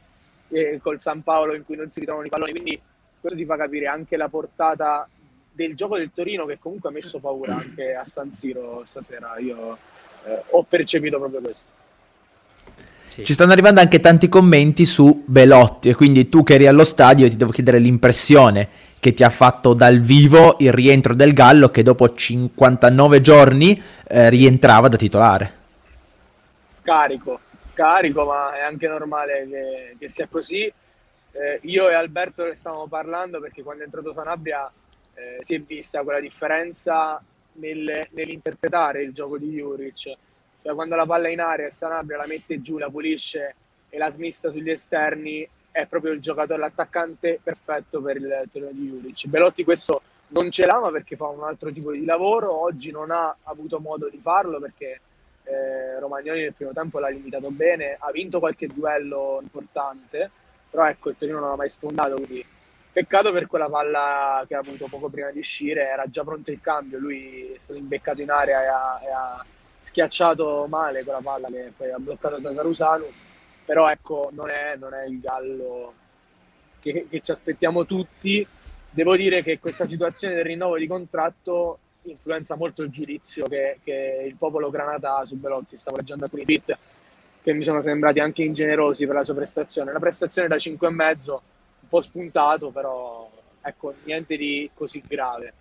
e 0.48 0.80
col 0.82 0.98
San 0.98 1.22
Paolo 1.22 1.54
in 1.54 1.64
cui 1.64 1.76
non 1.76 1.90
si 1.90 2.00
ritrovano 2.00 2.26
i 2.26 2.30
palloni. 2.30 2.50
Quindi 2.50 2.80
questo 3.20 3.38
ti 3.38 3.44
fa 3.44 3.56
capire 3.56 3.86
anche 3.86 4.16
la 4.16 4.28
portata 4.28 5.08
del 5.56 5.74
gioco 5.74 5.96
del 5.96 6.10
Torino 6.14 6.44
che 6.44 6.58
comunque 6.58 6.90
ha 6.90 6.92
messo 6.92 7.18
paura 7.18 7.56
anche 7.56 7.94
a 7.94 8.04
San 8.04 8.30
Siro 8.30 8.82
stasera. 8.84 9.38
Io 9.38 9.76
eh, 10.24 10.42
ho 10.50 10.62
percepito 10.64 11.18
proprio 11.18 11.40
questo. 11.40 11.70
Sì. 13.08 13.24
Ci 13.24 13.32
stanno 13.32 13.52
arrivando 13.52 13.80
anche 13.80 13.98
tanti 13.98 14.28
commenti 14.28 14.84
su 14.84 15.24
Belotti 15.26 15.88
e 15.88 15.94
quindi 15.94 16.28
tu 16.28 16.42
che 16.42 16.54
eri 16.54 16.66
allo 16.66 16.84
stadio 16.84 17.26
ti 17.28 17.36
devo 17.36 17.50
chiedere 17.50 17.78
l'impressione 17.78 18.68
che 19.00 19.14
ti 19.14 19.24
ha 19.24 19.30
fatto 19.30 19.72
dal 19.72 20.00
vivo 20.00 20.56
il 20.58 20.72
rientro 20.72 21.14
del 21.14 21.32
Gallo 21.32 21.70
che 21.70 21.82
dopo 21.82 22.12
59 22.12 23.20
giorni 23.22 23.82
eh, 24.06 24.28
rientrava 24.28 24.88
da 24.88 24.96
titolare. 24.98 25.50
Scarico, 26.68 27.40
scarico, 27.62 28.26
ma 28.26 28.54
è 28.54 28.60
anche 28.60 28.86
normale 28.86 29.46
che, 29.48 29.96
che 29.98 30.08
sia 30.10 30.26
così. 30.28 30.64
Eh, 30.64 31.60
io 31.62 31.88
e 31.88 31.94
Alberto 31.94 32.44
ne 32.44 32.54
stavamo 32.54 32.86
parlando 32.86 33.40
perché 33.40 33.62
quando 33.62 33.82
è 33.82 33.84
entrato 33.86 34.12
Sanabria 34.12 34.70
eh, 35.16 35.38
si 35.40 35.56
è 35.56 35.60
vista 35.60 36.02
quella 36.02 36.20
differenza 36.20 37.20
nel, 37.54 38.06
nell'interpretare 38.10 39.02
il 39.02 39.12
gioco 39.12 39.36
di 39.36 39.50
Juric 39.50 40.16
cioè 40.66 40.74
quando 40.74 40.96
la 40.96 41.06
palla 41.06 41.28
è 41.28 41.30
in 41.30 41.38
aria 41.38 41.66
e 41.66 41.70
Sanabria 41.70 42.16
la 42.16 42.26
mette 42.26 42.60
giù, 42.60 42.76
la 42.76 42.90
pulisce 42.90 43.54
e 43.88 43.98
la 43.98 44.10
smista 44.10 44.50
sugli 44.50 44.70
esterni, 44.70 45.48
è 45.70 45.86
proprio 45.86 46.10
il 46.10 46.18
giocatore, 46.18 46.58
l'attaccante 46.58 47.38
perfetto 47.40 48.02
per 48.02 48.16
il 48.16 48.42
Torino 48.50 48.72
di 48.72 48.88
Juric. 48.88 49.28
Belotti 49.28 49.62
questo 49.62 50.02
non 50.30 50.50
ce 50.50 50.66
l'ha, 50.66 50.80
ma 50.80 50.90
perché 50.90 51.14
fa 51.14 51.28
un 51.28 51.44
altro 51.44 51.70
tipo 51.70 51.92
di 51.92 52.04
lavoro. 52.04 52.52
Oggi 52.52 52.90
non 52.90 53.12
ha 53.12 53.36
avuto 53.44 53.78
modo 53.78 54.08
di 54.08 54.18
farlo 54.18 54.58
perché 54.58 55.00
eh, 55.44 56.00
Romagnoli 56.00 56.40
nel 56.40 56.54
primo 56.54 56.72
tempo 56.72 56.98
l'ha 56.98 57.10
limitato 57.10 57.48
bene, 57.52 57.96
ha 57.96 58.10
vinto 58.10 58.40
qualche 58.40 58.66
duello 58.66 59.38
importante, 59.40 60.28
però 60.68 60.88
ecco 60.88 61.10
il 61.10 61.16
Torino 61.16 61.38
non 61.38 61.52
ha 61.52 61.56
mai 61.56 61.68
sfondato, 61.68 62.16
quindi 62.16 62.44
peccato 62.96 63.30
per 63.30 63.46
quella 63.46 63.68
palla 63.68 64.42
che 64.48 64.54
ha 64.54 64.60
avuto 64.60 64.86
poco 64.86 65.10
prima 65.10 65.30
di 65.30 65.40
uscire, 65.40 65.86
era 65.86 66.06
già 66.06 66.24
pronto 66.24 66.50
il 66.50 66.62
cambio, 66.62 66.98
lui 66.98 67.52
è 67.54 67.58
stato 67.58 67.78
imbeccato 67.78 68.22
in 68.22 68.30
area 68.30 68.62
e 68.62 68.66
ha, 68.68 69.00
e 69.04 69.10
ha 69.10 69.44
schiacciato 69.80 70.64
male 70.66 71.04
quella 71.04 71.20
palla 71.20 71.48
che 71.48 71.72
poi 71.76 71.90
ha 71.90 71.98
bloccato 71.98 72.38
da 72.38 72.54
Tarusanu, 72.54 73.04
però 73.66 73.90
ecco 73.90 74.30
non 74.32 74.48
è, 74.48 74.76
non 74.78 74.94
è 74.94 75.04
il 75.04 75.20
gallo 75.20 75.92
che, 76.80 77.06
che, 77.10 77.20
ci 77.20 77.30
aspettiamo 77.32 77.84
tutti. 77.84 78.46
Devo 78.88 79.14
dire 79.14 79.42
che 79.42 79.58
questa 79.58 79.84
situazione 79.84 80.34
del 80.36 80.44
rinnovo 80.44 80.78
di 80.78 80.86
contratto 80.86 81.78
influenza 82.04 82.56
molto 82.56 82.82
il 82.82 82.88
giudizio 82.88 83.46
che, 83.46 83.78
che 83.84 84.24
il 84.26 84.36
popolo 84.36 84.70
granata 84.70 85.22
su 85.26 85.36
Belotti. 85.36 85.76
Stavo 85.76 85.98
leggendo 85.98 86.24
alcuni 86.24 86.44
tweet 86.44 86.78
che 87.42 87.52
mi 87.52 87.62
sono 87.62 87.82
sembrati 87.82 88.20
anche 88.20 88.42
ingenerosi 88.42 89.04
per 89.04 89.16
la 89.16 89.24
sua 89.24 89.34
prestazione. 89.34 89.90
Una 89.90 90.00
prestazione 90.00 90.48
da 90.48 90.56
5,5, 90.56 91.38
un 91.86 91.88
po' 91.88 92.00
spuntato, 92.00 92.70
però 92.70 93.30
ecco, 93.62 93.94
niente 94.04 94.36
di 94.36 94.68
così 94.74 95.02
grave. 95.06 95.52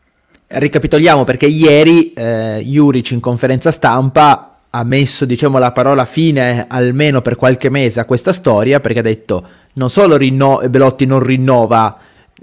Ricapitoliamo 0.48 1.24
perché 1.24 1.46
ieri 1.46 2.14
eh, 2.14 2.62
Juric 2.66 3.12
in 3.12 3.20
conferenza 3.20 3.72
stampa 3.72 4.58
ha 4.72 4.84
messo 4.84 5.26
diciamo, 5.26 5.58
la 5.58 5.72
parola 5.72 6.06
fine 6.06 6.66
almeno 6.68 7.22
per 7.22 7.36
qualche 7.36 7.70
mese 7.70 8.00
a 8.00 8.06
questa 8.06 8.34
storia 8.34 8.80
perché 8.80 9.00
ha 9.00 9.04
detto 9.04 9.48
non 9.74 9.90
solo 9.90 10.18
rinno- 10.18 10.62
Belotti 10.70 11.06
non 11.06 11.24
rinnova 11.24 11.98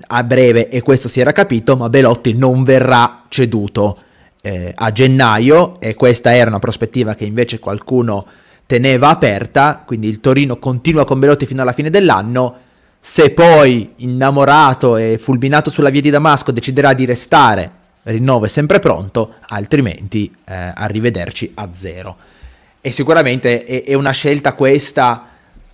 a 0.06 0.24
breve 0.24 0.68
e 0.68 0.80
questo 0.80 1.08
si 1.08 1.20
era 1.20 1.32
capito 1.32 1.76
ma 1.76 1.90
Belotti 1.90 2.32
non 2.32 2.64
verrà 2.64 3.24
ceduto 3.28 3.98
eh, 4.40 4.72
a 4.74 4.90
gennaio 4.90 5.78
e 5.78 5.94
questa 5.94 6.34
era 6.34 6.48
una 6.48 6.58
prospettiva 6.58 7.14
che 7.14 7.26
invece 7.26 7.58
qualcuno 7.58 8.24
teneva 8.64 9.10
aperta 9.10 9.82
quindi 9.84 10.08
il 10.08 10.20
Torino 10.20 10.56
continua 10.56 11.04
con 11.04 11.18
Belotti 11.18 11.44
fino 11.44 11.60
alla 11.60 11.72
fine 11.72 11.90
dell'anno 11.90 12.70
se 13.04 13.30
poi 13.30 13.94
innamorato 13.96 14.96
e 14.96 15.18
fulminato 15.18 15.70
sulla 15.70 15.90
via 15.90 16.00
di 16.00 16.10
Damasco 16.10 16.52
deciderà 16.52 16.94
di 16.94 17.04
restare 17.04 17.80
rinnovo 18.04 18.46
è 18.46 18.48
sempre 18.48 18.78
pronto, 18.78 19.34
altrimenti 19.48 20.32
eh, 20.44 20.72
arrivederci 20.74 21.52
a 21.54 21.68
zero. 21.72 22.16
E 22.80 22.90
sicuramente 22.90 23.64
è, 23.64 23.84
è 23.84 23.94
una 23.94 24.10
scelta 24.10 24.54
questa 24.54 25.26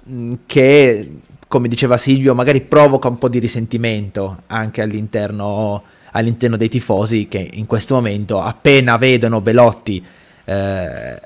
mh, 0.02 0.32
che, 0.46 1.10
come 1.46 1.68
diceva 1.68 1.96
Silvio, 1.96 2.34
magari 2.34 2.60
provoca 2.60 3.08
un 3.08 3.18
po' 3.18 3.28
di 3.28 3.38
risentimento 3.38 4.42
anche 4.48 4.82
all'interno, 4.82 5.82
all'interno 6.12 6.56
dei 6.56 6.68
tifosi 6.68 7.28
che 7.28 7.48
in 7.54 7.66
questo 7.66 7.94
momento 7.94 8.40
appena 8.40 8.96
vedono 8.96 9.40
Belotti 9.40 10.04
eh, 10.44 11.20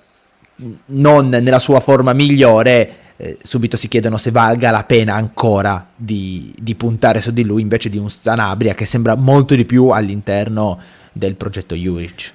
non 0.87 1.28
nella 1.28 1.59
sua 1.59 1.80
forma 1.80 2.12
migliore 2.12 3.00
eh, 3.16 3.38
subito 3.42 3.76
si 3.76 3.88
chiedono 3.88 4.16
se 4.16 4.31
valga 4.31 4.71
la 4.71 4.85
pena 4.85 5.14
ancora 5.14 5.87
di, 5.95 6.52
di, 6.61 6.75
puntare 6.75 7.21
su 7.21 7.33
di 7.33 7.45
lui 7.45 7.62
invece 7.62 7.88
di 7.88 7.99
un 7.99 8.11
Sanabria 8.11 8.75
che 8.75 8.85
sembra 8.85 9.14
molto 9.14 9.54
di 9.54 9.64
più 9.64 9.88
all'interno 9.88 10.78
del 11.12 11.35
progetto 11.37 11.75
Juric. 11.75 12.33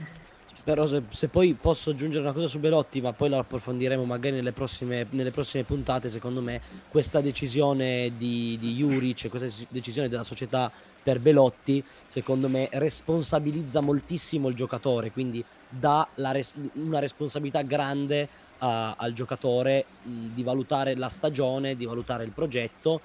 Però 0.63 0.85
se, 0.85 1.03
se, 1.11 1.29
poi 1.29 1.53
posso 1.53 1.91
aggiungere 1.91 2.23
una 2.23 2.33
cosa 2.33 2.47
su 2.47 2.59
Belotti, 2.59 2.99
ma 2.99 3.13
poi 3.13 3.29
la 3.29 3.37
approfondiremo 3.37 4.03
magari 4.03 4.35
nelle 4.35 4.51
prossime, 4.51 5.07
nelle 5.11 5.31
prossime 5.31 5.63
puntate, 5.63 6.09
secondo 6.09 6.41
me 6.41 6.59
questa 6.89 7.21
decisione 7.21 8.11
di, 8.17 8.57
di 8.59 8.75
Juric, 8.75 9.29
questa 9.29 9.47
decisione 9.69 10.09
della 10.09 10.23
società 10.23 10.69
per 11.01 11.21
Belotti, 11.21 11.81
secondo 12.05 12.49
me 12.49 12.67
responsabilizza 12.73 13.79
moltissimo 13.79 14.49
il 14.49 14.55
giocatore, 14.55 15.11
quindi 15.11 15.41
dà 15.69 16.05
res- 16.15 16.53
una 16.73 16.99
responsabilità 16.99 17.61
grande 17.61 18.27
a, 18.59 18.95
al 18.97 19.13
giocatore 19.13 19.85
di 20.01 20.43
valutare 20.43 20.95
la 20.95 21.09
stagione, 21.09 21.75
di 21.75 21.85
valutare 21.85 22.23
il 22.23 22.31
progetto 22.31 23.01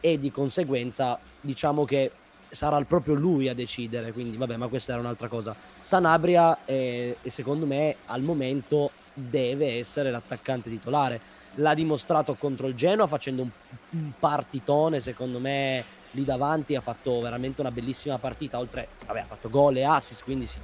e 0.00 0.18
di 0.18 0.30
conseguenza 0.30 1.18
diciamo 1.40 1.84
che 1.84 2.10
sarà 2.52 2.82
proprio 2.84 3.14
lui 3.14 3.48
a 3.48 3.54
decidere, 3.54 4.12
quindi 4.12 4.36
vabbè, 4.36 4.56
ma 4.56 4.68
questa 4.68 4.92
era 4.92 5.00
un'altra 5.00 5.28
cosa. 5.28 5.54
Sanabria 5.80 6.64
è, 6.64 7.16
è, 7.20 7.28
secondo 7.28 7.64
me 7.64 7.96
al 8.06 8.22
momento 8.22 8.90
deve 9.14 9.78
essere 9.78 10.10
l'attaccante 10.10 10.68
titolare. 10.68 11.20
L'ha 11.56 11.74
dimostrato 11.74 12.34
contro 12.34 12.66
il 12.66 12.74
Genoa 12.74 13.06
facendo 13.06 13.42
un, 13.42 13.50
un 13.90 14.12
partitone, 14.18 15.00
secondo 15.00 15.38
me 15.38 15.84
lì 16.12 16.24
davanti 16.24 16.74
ha 16.74 16.80
fatto 16.80 17.20
veramente 17.20 17.60
una 17.60 17.70
bellissima 17.70 18.18
partita, 18.18 18.58
oltre, 18.58 18.88
vabbè, 19.06 19.20
ha 19.20 19.26
fatto 19.26 19.48
gol 19.48 19.76
e 19.76 19.84
assist, 19.84 20.22
quindi 20.22 20.46
si, 20.46 20.58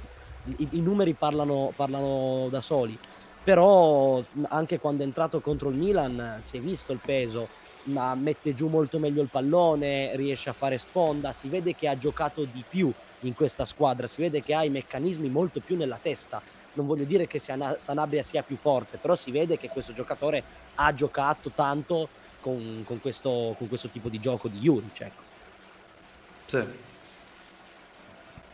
i, 0.45 0.67
i, 0.71 0.81
numeri 0.81 1.13
parlano, 1.13 1.73
parlano 1.75 2.47
da 2.49 2.61
soli 2.61 2.97
però 3.43 4.21
anche 4.49 4.79
quando 4.79 5.03
è 5.03 5.05
entrato 5.05 5.39
contro 5.39 5.69
il 5.69 5.77
Milan 5.77 6.39
si 6.41 6.57
è 6.57 6.59
visto 6.59 6.91
il 6.91 6.99
peso, 7.03 7.47
ma 7.83 8.13
mette 8.15 8.53
giù 8.53 8.67
molto 8.67 8.99
meglio 8.99 9.21
il 9.21 9.29
pallone, 9.29 10.15
riesce 10.15 10.49
a 10.49 10.53
fare 10.53 10.77
sponda, 10.77 11.31
si 11.31 11.47
vede 11.47 11.75
che 11.75 11.87
ha 11.87 11.97
giocato 11.97 12.43
di 12.43 12.63
più 12.67 12.91
in 13.21 13.33
questa 13.33 13.65
squadra, 13.65 14.07
si 14.07 14.21
vede 14.21 14.43
che 14.43 14.53
ha 14.53 14.63
i 14.63 14.69
meccanismi 14.69 15.29
molto 15.29 15.59
più 15.59 15.75
nella 15.75 15.99
testa. 16.01 16.41
Non 16.73 16.85
voglio 16.85 17.03
dire 17.03 17.27
che 17.27 17.39
Sanabria 17.39 18.21
sia 18.21 18.43
più 18.43 18.55
forte, 18.55 18.97
però 18.97 19.15
si 19.15 19.31
vede 19.31 19.57
che 19.57 19.69
questo 19.69 19.93
giocatore 19.93 20.43
ha 20.75 20.93
giocato 20.93 21.49
tanto 21.49 22.09
con, 22.39 22.83
con, 22.85 23.01
questo, 23.01 23.55
con 23.57 23.67
questo, 23.67 23.89
tipo 23.89 24.07
di 24.07 24.19
gioco 24.19 24.47
di 24.47 24.59
Juric. 24.59 25.01
Ecco. 25.01 25.21
Sì. 26.45 26.63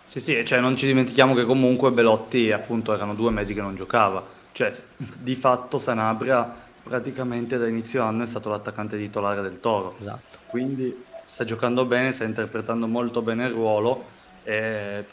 Sì, 0.07 0.19
sì, 0.21 0.45
cioè 0.45 0.59
non 0.59 0.77
ci 0.77 0.85
dimentichiamo 0.85 1.33
che 1.33 1.45
comunque 1.45 1.91
Belotti 1.91 2.51
appunto 2.51 2.93
erano 2.93 3.15
due 3.15 3.31
mesi 3.31 3.53
che 3.53 3.61
non 3.61 3.75
giocava 3.75 4.34
cioè, 4.55 4.73
di 4.95 5.35
fatto 5.35 5.77
Sanabria 5.77 6.49
praticamente 6.81 7.57
da 7.57 7.67
inizio 7.67 8.01
anno 8.03 8.23
è 8.23 8.25
stato 8.25 8.49
l'attaccante 8.49 8.97
titolare 8.97 9.41
del 9.41 9.59
Toro. 9.59 9.97
Esatto. 9.99 10.37
Quindi 10.47 11.03
sta 11.25 11.43
giocando 11.43 11.85
bene, 11.85 12.13
sta 12.13 12.23
interpretando 12.23 12.87
molto 12.87 13.21
bene 13.21 13.47
il 13.47 13.51
ruolo 13.51 14.05
e 14.43 15.03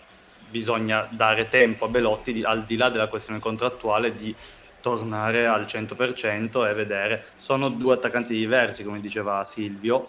bisogna 0.49 1.09
dare 1.11 1.49
tempo 1.49 1.87
a 1.87 1.89
Belotti, 1.89 2.33
di, 2.33 2.45
al 2.45 2.63
di 2.63 2.77
là 2.77 2.89
della 2.89 3.09
questione 3.09 3.41
contrattuale, 3.41 4.15
di 4.15 4.33
tornare 4.81 5.49
al 5.49 5.63
100% 5.63 6.69
e 6.69 6.75
vedere. 6.75 7.25
Sono 7.35 7.69
due 7.69 7.95
attaccanti 7.95 8.35
diversi, 8.35 8.85
come 8.85 9.01
diceva 9.01 9.43
Silvio, 9.45 10.09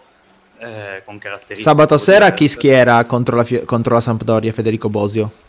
eh, 0.58 1.02
con 1.04 1.18
caratteristiche. 1.18 1.68
Sabato 1.68 1.96
sera 1.96 2.30
chi 2.30 2.46
schiera 2.46 3.04
contro 3.04 3.34
la, 3.34 3.44
contro 3.64 3.94
la 3.94 4.00
Sampdoria, 4.00 4.52
Federico 4.52 4.88
Bosio? 4.88 5.42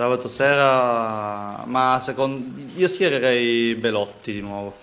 Sabato 0.00 0.28
sera, 0.28 1.62
ma 1.66 1.98
secondo 2.00 2.58
io 2.74 2.88
schiererei 2.88 3.74
Belotti 3.74 4.32
di 4.32 4.40
nuovo. 4.40 4.74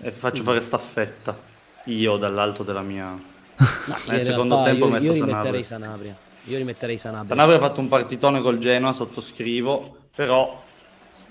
e 0.00 0.10
faccio 0.10 0.42
fare 0.42 0.58
staffetta 0.58 1.38
io 1.84 2.16
dall'alto 2.16 2.64
della 2.64 2.82
mia... 2.82 3.06
No, 3.06 3.96
Nel 4.08 4.20
secondo 4.20 4.64
tempo 4.64 4.86
io, 4.86 4.90
metto 4.90 5.12
io 5.12 5.24
rimetterei 5.24 5.62
Sanabria. 5.62 6.16
Io 6.46 6.56
rimetterei 6.56 6.98
Sanabria. 6.98 7.28
Sanabria 7.28 7.56
ha 7.58 7.60
fatto 7.60 7.78
un 7.78 7.86
partitone 7.86 8.40
col 8.40 8.58
Genoa, 8.58 8.92
sottoscrivo, 8.92 9.98
però... 10.12 10.60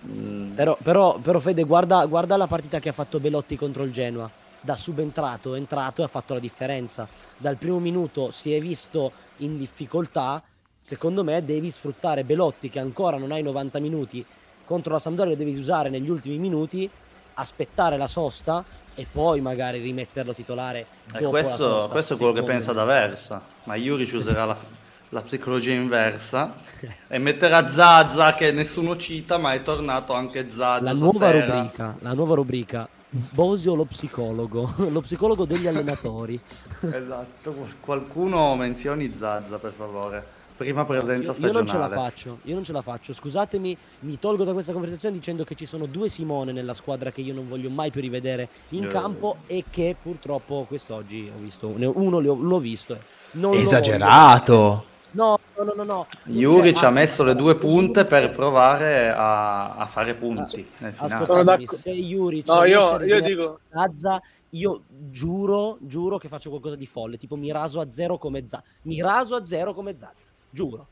Mm. 0.08 0.52
Però, 0.52 0.78
però, 0.82 1.18
però 1.18 1.40
Fede, 1.40 1.64
guarda, 1.66 2.06
guarda 2.06 2.38
la 2.38 2.48
partita 2.48 2.80
che 2.80 2.88
ha 2.88 2.94
fatto 2.94 3.20
Belotti 3.20 3.58
contro 3.58 3.84
il 3.84 3.92
Genoa 3.92 4.32
da 4.62 4.78
subentrato, 4.78 5.56
entrato 5.56 6.02
e 6.02 6.06
ha 6.06 6.08
fatto 6.08 6.34
la 6.34 6.40
differenza. 6.40 7.10
Dal 7.36 7.58
primo 7.58 7.80
minuto 7.80 8.32
si 8.32 8.54
è 8.54 8.60
visto 8.62 9.12
in 9.38 9.58
difficoltà, 9.58 10.42
secondo 10.90 11.24
me 11.24 11.46
devi 11.46 11.70
sfruttare 11.70 12.24
Belotti 12.24 12.68
che 12.68 12.80
ancora 12.80 13.20
non 13.20 13.32
hai 13.32 13.44
90 13.44 13.78
minuti 13.78 14.26
contro 14.66 14.94
la 14.94 14.98
Sampdoria 14.98 15.34
lo 15.34 15.38
devi 15.38 15.56
usare 15.56 15.92
negli 15.92 16.10
ultimi 16.10 16.40
minuti, 16.40 16.90
aspettare 17.36 17.96
la 17.96 18.08
sosta 18.08 18.64
e 18.96 19.06
poi 19.12 19.40
magari 19.40 19.82
rimetterlo 19.82 20.34
titolare 20.34 20.88
eh, 21.14 21.24
questo, 21.26 21.58
sosta, 21.58 21.90
questo 21.90 22.14
è 22.16 22.18
quello 22.18 22.34
che 22.34 22.42
pensa 22.42 22.74
D'Aversa, 22.74 23.40
ma 23.66 23.76
Juric 23.76 24.14
userà 24.16 24.46
la, 24.46 24.58
la 25.10 25.22
psicologia 25.22 25.74
inversa 25.74 26.56
e 27.08 27.20
metterà 27.20 27.68
Zazza 27.68 28.34
che 28.34 28.52
nessuno 28.52 28.98
cita 28.98 29.38
ma 29.38 29.54
è 29.54 29.62
tornato 29.62 30.14
anche 30.14 30.50
Zazza 30.50 30.82
la 30.82 30.94
nuova 30.94 31.30
rubrica 31.30 31.98
la 32.00 32.14
nuova 32.14 32.34
rubrica 32.34 32.90
Bosio 33.12 33.74
lo 33.74 33.86
psicologo, 33.86 34.74
lo 34.90 35.02
psicologo 35.02 35.46
degli 35.46 35.66
allenatori. 35.66 36.40
esatto, 36.82 37.68
qualcuno 37.80 38.56
menzioni 38.56 39.12
Zazza 39.16 39.58
per 39.58 39.72
favore. 39.72 40.38
Prima 40.60 40.84
presenza 40.84 41.32
stagionale. 41.32 41.54
Io 41.54 41.54
non 41.54 41.68
ce 41.68 41.78
la 41.78 41.90
faccio, 41.90 42.40
io 42.44 42.54
non 42.54 42.64
ce 42.66 42.74
la 42.74 42.82
faccio. 42.82 43.14
Scusatemi, 43.14 43.78
mi 44.00 44.20
tolgo 44.20 44.44
da 44.44 44.52
questa 44.52 44.74
conversazione 44.74 45.16
dicendo 45.16 45.46
che 45.46 45.56
ci 45.56 45.66
sono 45.66 45.86
due 45.86 46.10
Simone 46.10 46.52
nella 46.52 46.74
squadra 46.74 47.12
che 47.14 47.22
io 47.22 47.34
non 47.34 47.48
voglio 47.48 47.70
mai 47.70 47.92
più 47.92 48.02
rivedere 48.02 48.50
in 48.70 48.84
io... 48.84 48.90
campo 48.90 49.38
e 49.48 49.64
che 49.70 49.96
purtroppo 50.02 50.66
quest'oggi 50.68 51.32
ho 51.34 51.40
visto, 51.40 51.68
uno 51.70 52.20
l'ho 52.20 52.60
visto. 52.60 52.98
Esagerato! 53.54 54.84
No, 55.12 55.40
no, 55.56 55.74
no, 55.76 55.84
no. 55.84 56.08
Juric 56.26 56.76
cioè, 56.76 56.90
ha 56.90 56.92
messo 56.92 57.24
le 57.24 57.36
due 57.36 57.56
punte 57.56 58.04
per 58.04 58.30
provare 58.30 59.10
a, 59.10 59.76
a 59.76 59.86
fare 59.86 60.14
punti 60.14 60.68
ah. 60.82 61.24
Sono 61.24 61.44
d'accordo. 61.44 61.74
Se 61.74 61.92
Juric 61.92 62.48
no, 62.48 62.66
io, 62.66 63.02
io 63.04 63.22
dico 63.22 63.60
Zazza, 63.72 64.22
io 64.50 64.82
giuro, 64.88 65.78
giuro 65.80 66.18
che 66.18 66.28
faccio 66.28 66.50
qualcosa 66.50 66.76
di 66.76 66.86
folle, 66.86 67.18
tipo 67.18 67.38
mi 67.38 67.50
raso 67.52 67.80
a 67.80 67.90
zero 67.90 68.18
come 68.18 68.46
Zazza. 68.46 68.64
Mi 68.84 69.02
raso 69.02 69.36
a 69.36 69.46
zero 69.46 69.74
come 69.74 69.96
Zazza, 69.96 70.30
giuro. 70.50 70.88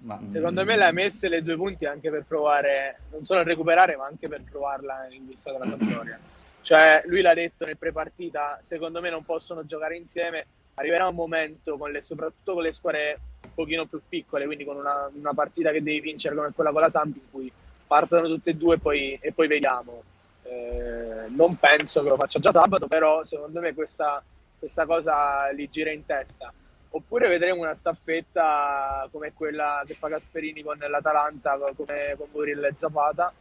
Ma, 0.00 0.20
Secondo 0.24 0.64
me 0.64 0.76
le 0.76 0.84
ha 0.84 0.92
messe 0.92 1.28
le 1.28 1.42
due 1.42 1.56
punti 1.56 1.86
anche 1.86 2.10
per 2.10 2.24
provare, 2.26 3.00
non 3.10 3.24
solo 3.24 3.40
a 3.40 3.44
recuperare, 3.44 3.96
ma 3.96 4.06
anche 4.06 4.28
per 4.28 4.42
provarla 4.42 5.06
in 5.10 5.26
vista 5.28 5.52
della 5.52 5.66
Sampdoria. 5.66 6.18
cioè, 6.60 7.02
lui 7.06 7.20
l'ha 7.20 7.34
detto 7.34 7.64
nel 7.64 7.76
pre-partita, 7.76 8.58
secondo 8.60 9.00
me 9.00 9.10
non 9.10 9.24
possono 9.24 9.64
giocare 9.64 9.96
insieme 9.96 10.44
arriverà 10.74 11.08
un 11.08 11.14
momento, 11.14 11.76
con 11.76 11.90
le, 11.90 12.00
soprattutto 12.00 12.54
con 12.54 12.62
le 12.62 12.72
squadre 12.72 13.20
un 13.42 13.54
pochino 13.54 13.86
più 13.86 14.00
piccole, 14.08 14.46
quindi 14.46 14.64
con 14.64 14.76
una, 14.76 15.10
una, 15.12 15.34
partita 15.34 15.70
che 15.70 15.82
devi 15.82 16.00
vincere 16.00 16.34
come 16.34 16.52
quella 16.54 16.72
con 16.72 16.80
la 16.80 16.88
Sampi, 16.88 17.18
in 17.18 17.30
cui 17.30 17.52
partono 17.86 18.26
tutte 18.28 18.50
e 18.50 18.54
due 18.54 18.76
e 18.76 18.78
poi, 18.78 19.18
e 19.20 19.32
poi 19.32 19.48
vediamo. 19.48 20.02
Eh, 20.44 21.28
non 21.28 21.56
penso 21.56 22.02
che 22.02 22.08
lo 22.08 22.16
faccia 22.16 22.38
già 22.38 22.50
sabato, 22.50 22.86
però 22.86 23.24
secondo 23.24 23.60
me 23.60 23.74
questa, 23.74 24.22
questa 24.58 24.86
cosa 24.86 25.52
gli 25.52 25.68
gira 25.68 25.90
in 25.90 26.04
testa. 26.06 26.52
Oppure 26.94 27.28
vedremo 27.28 27.62
una 27.62 27.74
staffetta 27.74 29.08
come 29.10 29.32
quella 29.32 29.82
che 29.86 29.94
fa 29.94 30.08
Gasperini 30.08 30.62
con 30.62 30.76
l'Atalanta, 30.78 31.58
come 31.74 32.14
con 32.18 32.28
Muril 32.32 32.62
e 32.64 32.72
Zapata. 32.74 33.32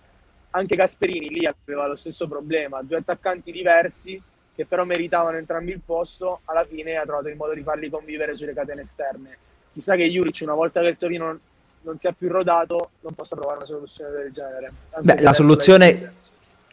Anche 0.51 0.75
Gasperini 0.75 1.29
lì 1.29 1.45
aveva 1.45 1.87
lo 1.87 1.95
stesso 1.95 2.27
problema, 2.27 2.81
due 2.81 2.97
attaccanti 2.97 3.51
diversi, 3.51 4.21
che 4.53 4.65
però 4.65 4.85
meritavano 4.85 5.37
entrambi 5.37 5.71
il 5.71 5.81
posto, 5.85 6.41
alla 6.45 6.65
fine 6.65 6.95
ha 6.95 7.03
trovato 7.03 7.27
il 7.27 7.35
modo 7.35 7.53
di 7.53 7.61
farli 7.61 7.89
convivere 7.89 8.35
sulle 8.35 8.53
catene 8.53 8.81
esterne. 8.81 9.37
Chissà 9.73 9.95
che 9.95 10.09
Juric, 10.09 10.39
una 10.41 10.53
volta 10.53 10.81
che 10.81 10.87
il 10.87 10.97
Torino 10.97 11.39
non 11.81 11.97
sia 11.97 12.11
più 12.11 12.29
rodato, 12.29 12.91
non 13.01 13.13
possa 13.13 13.35
trovare 13.35 13.57
una 13.57 13.65
soluzione 13.65 14.11
del 14.11 14.31
genere. 14.31 14.71
Beh, 14.99 15.21
la 15.21 15.33
soluzione 15.33 16.13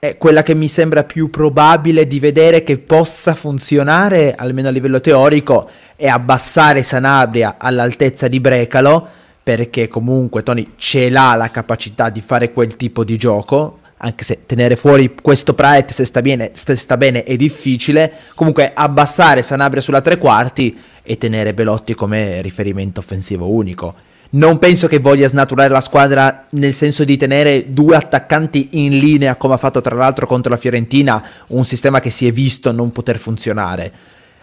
è 0.00 0.16
quella 0.16 0.44
che 0.44 0.54
mi 0.54 0.68
sembra 0.68 1.02
più 1.02 1.28
probabile 1.28 2.06
di 2.06 2.20
vedere 2.20 2.62
che 2.62 2.78
possa 2.78 3.34
funzionare, 3.34 4.34
almeno 4.37 4.68
a 4.68 4.70
livello 4.70 5.00
teorico, 5.00 5.68
è 5.96 6.06
abbassare 6.06 6.84
Sanabria 6.84 7.56
all'altezza 7.58 8.28
di 8.28 8.38
Brecalo, 8.38 9.06
perché 9.42 9.88
comunque 9.88 10.44
Tony 10.44 10.74
ce 10.76 11.11
l'ha 11.11 11.34
la 11.34 11.50
capacità 11.50 12.11
di 12.11 12.20
fare 12.20 12.52
quel 12.52 12.76
tipo 12.76 13.02
di 13.02 13.16
gioco, 13.16 13.80
anche 13.96 14.22
se 14.22 14.46
tenere 14.46 14.76
fuori 14.76 15.14
questo 15.20 15.54
Praet 15.54 15.90
se 15.90 16.04
sta 16.04 16.22
bene, 16.22 16.50
se 16.52 16.76
sta 16.76 16.96
bene 16.96 17.24
è 17.24 17.34
difficile, 17.34 18.12
comunque 18.37 18.70
abbassare 18.72 19.42
Sanabria 19.42 19.82
sulla 19.82 20.00
tre 20.00 20.18
quarti 20.18 20.78
e 21.02 21.18
tenere 21.18 21.54
Belotti 21.54 21.94
come 21.94 22.40
riferimento 22.40 23.00
offensivo 23.00 23.50
unico. 23.50 23.94
Non 24.30 24.58
penso 24.58 24.88
che 24.88 24.98
voglia 24.98 25.26
snaturare 25.26 25.70
la 25.70 25.80
squadra 25.80 26.44
nel 26.50 26.74
senso 26.74 27.04
di 27.04 27.16
tenere 27.16 27.72
due 27.72 27.96
attaccanti 27.96 28.68
in 28.72 28.98
linea 28.98 29.36
come 29.36 29.54
ha 29.54 29.58
fatto 29.58 29.80
tra 29.80 29.96
l'altro 29.96 30.26
contro 30.26 30.50
la 30.50 30.58
Fiorentina, 30.58 31.26
un 31.48 31.64
sistema 31.64 31.98
che 32.00 32.10
si 32.10 32.26
è 32.26 32.32
visto 32.32 32.70
non 32.70 32.92
poter 32.92 33.16
funzionare. 33.16 33.90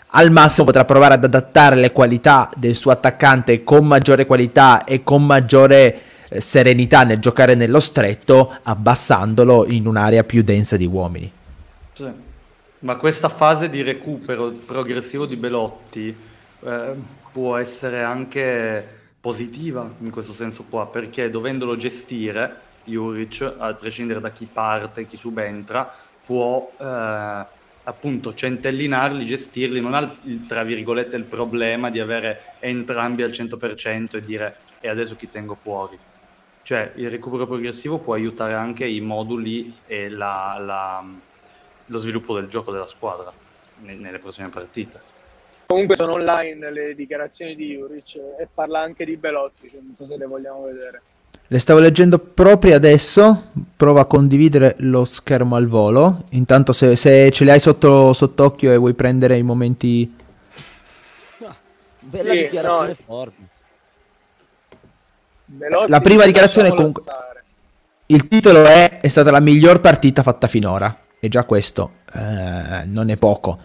Al 0.07 0.31
massimo 0.31 0.65
potrà 0.65 0.85
provare 0.85 1.13
ad 1.13 1.23
adattare 1.25 1.75
le 1.75 1.91
qualità 1.91 2.49
del 2.57 2.73
suo 2.73 2.89
attaccante 2.89 3.63
con 3.63 3.85
maggiore 3.85 4.25
qualità 4.25 4.85
e 4.85 5.03
con 5.03 5.23
maggiore 5.23 5.99
eh, 6.29 6.39
serenità 6.39 7.03
nel 7.03 7.19
giocare 7.19 7.53
nello 7.53 7.79
stretto, 7.79 8.55
abbassandolo 8.63 9.67
in 9.67 9.85
un'area 9.85 10.23
più 10.23 10.41
densa 10.41 10.77
di 10.77 10.85
uomini. 10.87 11.31
Sì. 11.93 12.09
Ma 12.79 12.95
questa 12.95 13.29
fase 13.29 13.69
di 13.69 13.83
recupero 13.83 14.51
progressivo 14.65 15.25
di 15.25 15.35
Belotti 15.35 16.15
eh, 16.63 16.93
può 17.31 17.57
essere 17.57 18.01
anche 18.01 18.94
positiva 19.25 19.91
in 20.01 20.11
questo 20.11 20.33
senso 20.33 20.65
qua, 20.69 20.85
perché 20.85 21.31
dovendolo 21.31 21.75
gestire, 21.75 22.61
Juric, 22.83 23.55
a 23.57 23.73
prescindere 23.73 24.19
da 24.19 24.29
chi 24.29 24.45
parte, 24.45 25.07
chi 25.07 25.17
subentra, 25.17 25.91
può 26.23 26.71
eh, 26.77 27.45
appunto 27.83 28.35
centellinarli, 28.35 29.25
gestirli, 29.25 29.81
non 29.81 29.95
ha 29.95 30.15
il, 30.25 30.45
tra 30.45 30.61
virgolette 30.63 31.15
il 31.15 31.23
problema 31.23 31.89
di 31.89 31.99
avere 31.99 32.53
entrambi 32.59 33.23
al 33.23 33.31
100% 33.31 34.17
e 34.17 34.21
dire 34.21 34.57
e 34.79 34.89
adesso 34.89 35.15
chi 35.15 35.27
tengo 35.27 35.55
fuori 35.55 35.97
cioè 36.61 36.91
il 36.95 37.09
recupero 37.09 37.47
progressivo 37.47 37.97
può 37.97 38.13
aiutare 38.13 38.53
anche 38.53 38.85
i 38.85 38.99
moduli 38.99 39.75
e 39.87 40.09
la, 40.09 40.57
la, 40.59 41.03
lo 41.85 41.97
sviluppo 41.97 42.33
del 42.35 42.47
gioco 42.47 42.71
della 42.71 42.87
squadra 42.87 43.31
nelle 43.81 44.17
prossime 44.19 44.49
partite. 44.49 45.14
Comunque 45.65 45.95
sono 45.95 46.13
online 46.13 46.71
le 46.71 46.95
dichiarazioni 46.95 47.55
di 47.55 47.75
Juric 47.75 48.15
e 48.39 48.47
parla 48.53 48.81
anche 48.81 49.05
di 49.05 49.17
Belotti, 49.17 49.69
cioè 49.69 49.81
non 49.81 49.95
so 49.95 50.05
se 50.05 50.17
le 50.17 50.25
vogliamo 50.25 50.63
vedere. 50.63 51.01
Le 51.47 51.59
stavo 51.59 51.79
leggendo 51.79 52.17
proprio 52.17 52.75
adesso, 52.75 53.51
prova 53.75 54.01
a 54.01 54.05
condividere 54.05 54.75
lo 54.79 55.05
schermo 55.05 55.55
al 55.55 55.67
volo, 55.67 56.25
intanto 56.31 56.73
se, 56.73 56.95
se 56.95 57.31
ce 57.31 57.43
li 57.43 57.49
hai 57.51 57.59
sotto, 57.59 58.13
sott'occhio 58.13 58.71
e 58.71 58.77
vuoi 58.77 58.93
prendere 58.93 59.37
i 59.37 59.43
momenti... 59.43 60.15
Ah, 61.43 61.55
bella 61.99 62.31
sì, 62.31 62.37
dichiarazione 62.37 62.87
no. 62.87 62.95
forte. 63.05 63.41
Veloci 65.45 65.91
la 65.91 66.01
prima 66.01 66.25
dichiarazione 66.25 66.69
comunque... 66.73 67.03
Il 68.07 68.27
titolo 68.27 68.65
è, 68.65 68.99
è 69.01 69.07
stata 69.07 69.31
la 69.31 69.39
miglior 69.39 69.81
partita 69.81 70.21
fatta 70.21 70.47
finora. 70.47 70.95
E 71.19 71.27
già 71.27 71.43
questo 71.43 71.91
eh, 72.13 72.85
non 72.85 73.09
è 73.09 73.17
poco. 73.17 73.59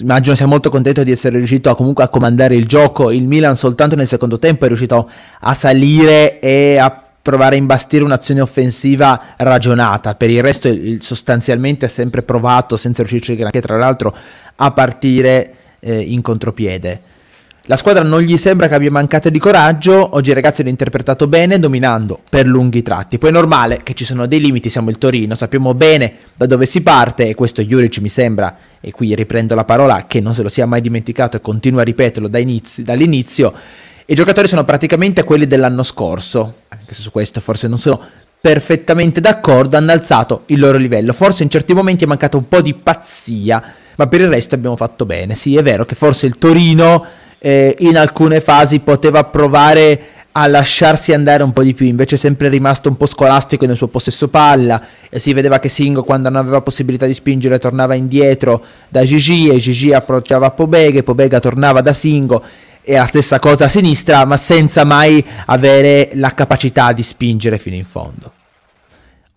Immagino 0.00 0.34
sia 0.34 0.46
molto 0.46 0.70
contento 0.70 1.04
di 1.04 1.12
essere 1.12 1.38
riuscito 1.38 1.70
a 1.70 1.76
comunque 1.76 2.02
a 2.02 2.08
comandare 2.08 2.56
il 2.56 2.66
gioco. 2.66 3.10
Il 3.10 3.26
Milan 3.26 3.56
soltanto 3.56 3.94
nel 3.94 4.08
secondo 4.08 4.38
tempo 4.38 4.64
è 4.64 4.68
riuscito 4.68 5.08
a 5.40 5.54
salire 5.54 6.40
e 6.40 6.78
a 6.78 7.02
provare 7.22 7.54
a 7.54 7.58
imbastire 7.58 8.04
un'azione 8.04 8.40
offensiva 8.40 9.34
ragionata. 9.36 10.14
Per 10.14 10.28
il 10.28 10.42
resto 10.42 10.68
il, 10.68 11.00
sostanzialmente 11.00 11.86
ha 11.86 11.88
sempre 11.88 12.22
provato, 12.22 12.76
senza 12.76 13.02
riuscirci 13.02 13.36
granché 13.36 13.60
tra 13.60 13.78
l'altro, 13.78 14.14
a 14.56 14.70
partire 14.72 15.54
eh, 15.78 16.00
in 16.00 16.22
contropiede. 16.22 17.00
La 17.66 17.76
squadra 17.76 18.02
non 18.02 18.20
gli 18.20 18.36
sembra 18.36 18.68
che 18.68 18.74
abbia 18.74 18.90
mancato 18.90 19.30
di 19.30 19.38
coraggio, 19.38 20.16
oggi 20.16 20.28
i 20.28 20.34
ragazzi 20.34 20.58
l'hanno 20.58 20.72
interpretato 20.72 21.26
bene, 21.26 21.58
dominando 21.58 22.20
per 22.28 22.46
lunghi 22.46 22.82
tratti. 22.82 23.16
Poi 23.16 23.30
è 23.30 23.32
normale 23.32 23.80
che 23.82 23.94
ci 23.94 24.04
sono 24.04 24.26
dei 24.26 24.38
limiti, 24.38 24.68
siamo 24.68 24.90
il 24.90 24.98
Torino, 24.98 25.34
sappiamo 25.34 25.72
bene 25.72 26.12
da 26.36 26.44
dove 26.44 26.66
si 26.66 26.82
parte 26.82 27.26
e 27.26 27.34
questo 27.34 27.62
Juric 27.62 28.00
mi 28.00 28.10
sembra, 28.10 28.54
e 28.82 28.90
qui 28.90 29.14
riprendo 29.14 29.54
la 29.54 29.64
parola, 29.64 30.04
che 30.06 30.20
non 30.20 30.34
se 30.34 30.42
lo 30.42 30.50
sia 30.50 30.66
mai 30.66 30.82
dimenticato 30.82 31.38
e 31.38 31.40
continua 31.40 31.80
a 31.80 31.84
ripeterlo 31.84 32.28
da 32.28 32.36
inizi, 32.36 32.82
dall'inizio. 32.82 33.54
I 34.04 34.14
giocatori 34.14 34.46
sono 34.46 34.64
praticamente 34.64 35.24
quelli 35.24 35.46
dell'anno 35.46 35.82
scorso, 35.82 36.56
anche 36.68 36.92
se 36.92 37.00
su 37.00 37.10
questo 37.10 37.40
forse 37.40 37.66
non 37.66 37.78
sono 37.78 37.98
perfettamente 38.38 39.22
d'accordo, 39.22 39.78
hanno 39.78 39.92
alzato 39.92 40.42
il 40.48 40.60
loro 40.60 40.76
livello. 40.76 41.14
Forse 41.14 41.42
in 41.42 41.48
certi 41.48 41.72
momenti 41.72 42.04
è 42.04 42.06
mancata 42.06 42.36
un 42.36 42.46
po' 42.46 42.60
di 42.60 42.74
pazzia, 42.74 43.62
ma 43.96 44.06
per 44.06 44.20
il 44.20 44.28
resto 44.28 44.54
abbiamo 44.54 44.76
fatto 44.76 45.06
bene. 45.06 45.34
Sì, 45.34 45.56
è 45.56 45.62
vero 45.62 45.86
che 45.86 45.94
forse 45.94 46.26
il 46.26 46.36
Torino 46.36 47.22
eh, 47.46 47.76
in 47.80 47.98
alcune 47.98 48.40
fasi 48.40 48.80
poteva 48.80 49.22
provare 49.24 50.00
a 50.32 50.46
lasciarsi 50.46 51.12
andare 51.12 51.42
un 51.42 51.52
po' 51.52 51.62
di 51.62 51.74
più, 51.74 51.84
invece 51.84 52.14
è 52.14 52.18
sempre 52.18 52.48
rimasto 52.48 52.88
un 52.88 52.96
po' 52.96 53.04
scolastico 53.04 53.66
nel 53.66 53.76
suo 53.76 53.88
possesso 53.88 54.28
palla 54.28 54.80
e 55.10 55.18
si 55.18 55.34
vedeva 55.34 55.58
che 55.58 55.68
Singo 55.68 56.02
quando 56.02 56.30
non 56.30 56.40
aveva 56.40 56.62
possibilità 56.62 57.04
di 57.04 57.12
spingere 57.12 57.58
tornava 57.58 57.94
indietro 57.94 58.64
da 58.88 59.04
Gigi 59.04 59.50
e 59.50 59.58
Gigi 59.58 59.92
approcciava 59.92 60.52
Pobega 60.52 61.00
e 61.00 61.02
Pobega 61.02 61.38
tornava 61.38 61.82
da 61.82 61.92
Singo 61.92 62.42
e 62.80 62.94
la 62.94 63.04
stessa 63.04 63.38
cosa 63.38 63.66
a 63.66 63.68
sinistra 63.68 64.24
ma 64.24 64.38
senza 64.38 64.84
mai 64.84 65.22
avere 65.44 66.12
la 66.14 66.32
capacità 66.32 66.92
di 66.92 67.02
spingere 67.02 67.58
fino 67.58 67.76
in 67.76 67.84
fondo. 67.84 68.32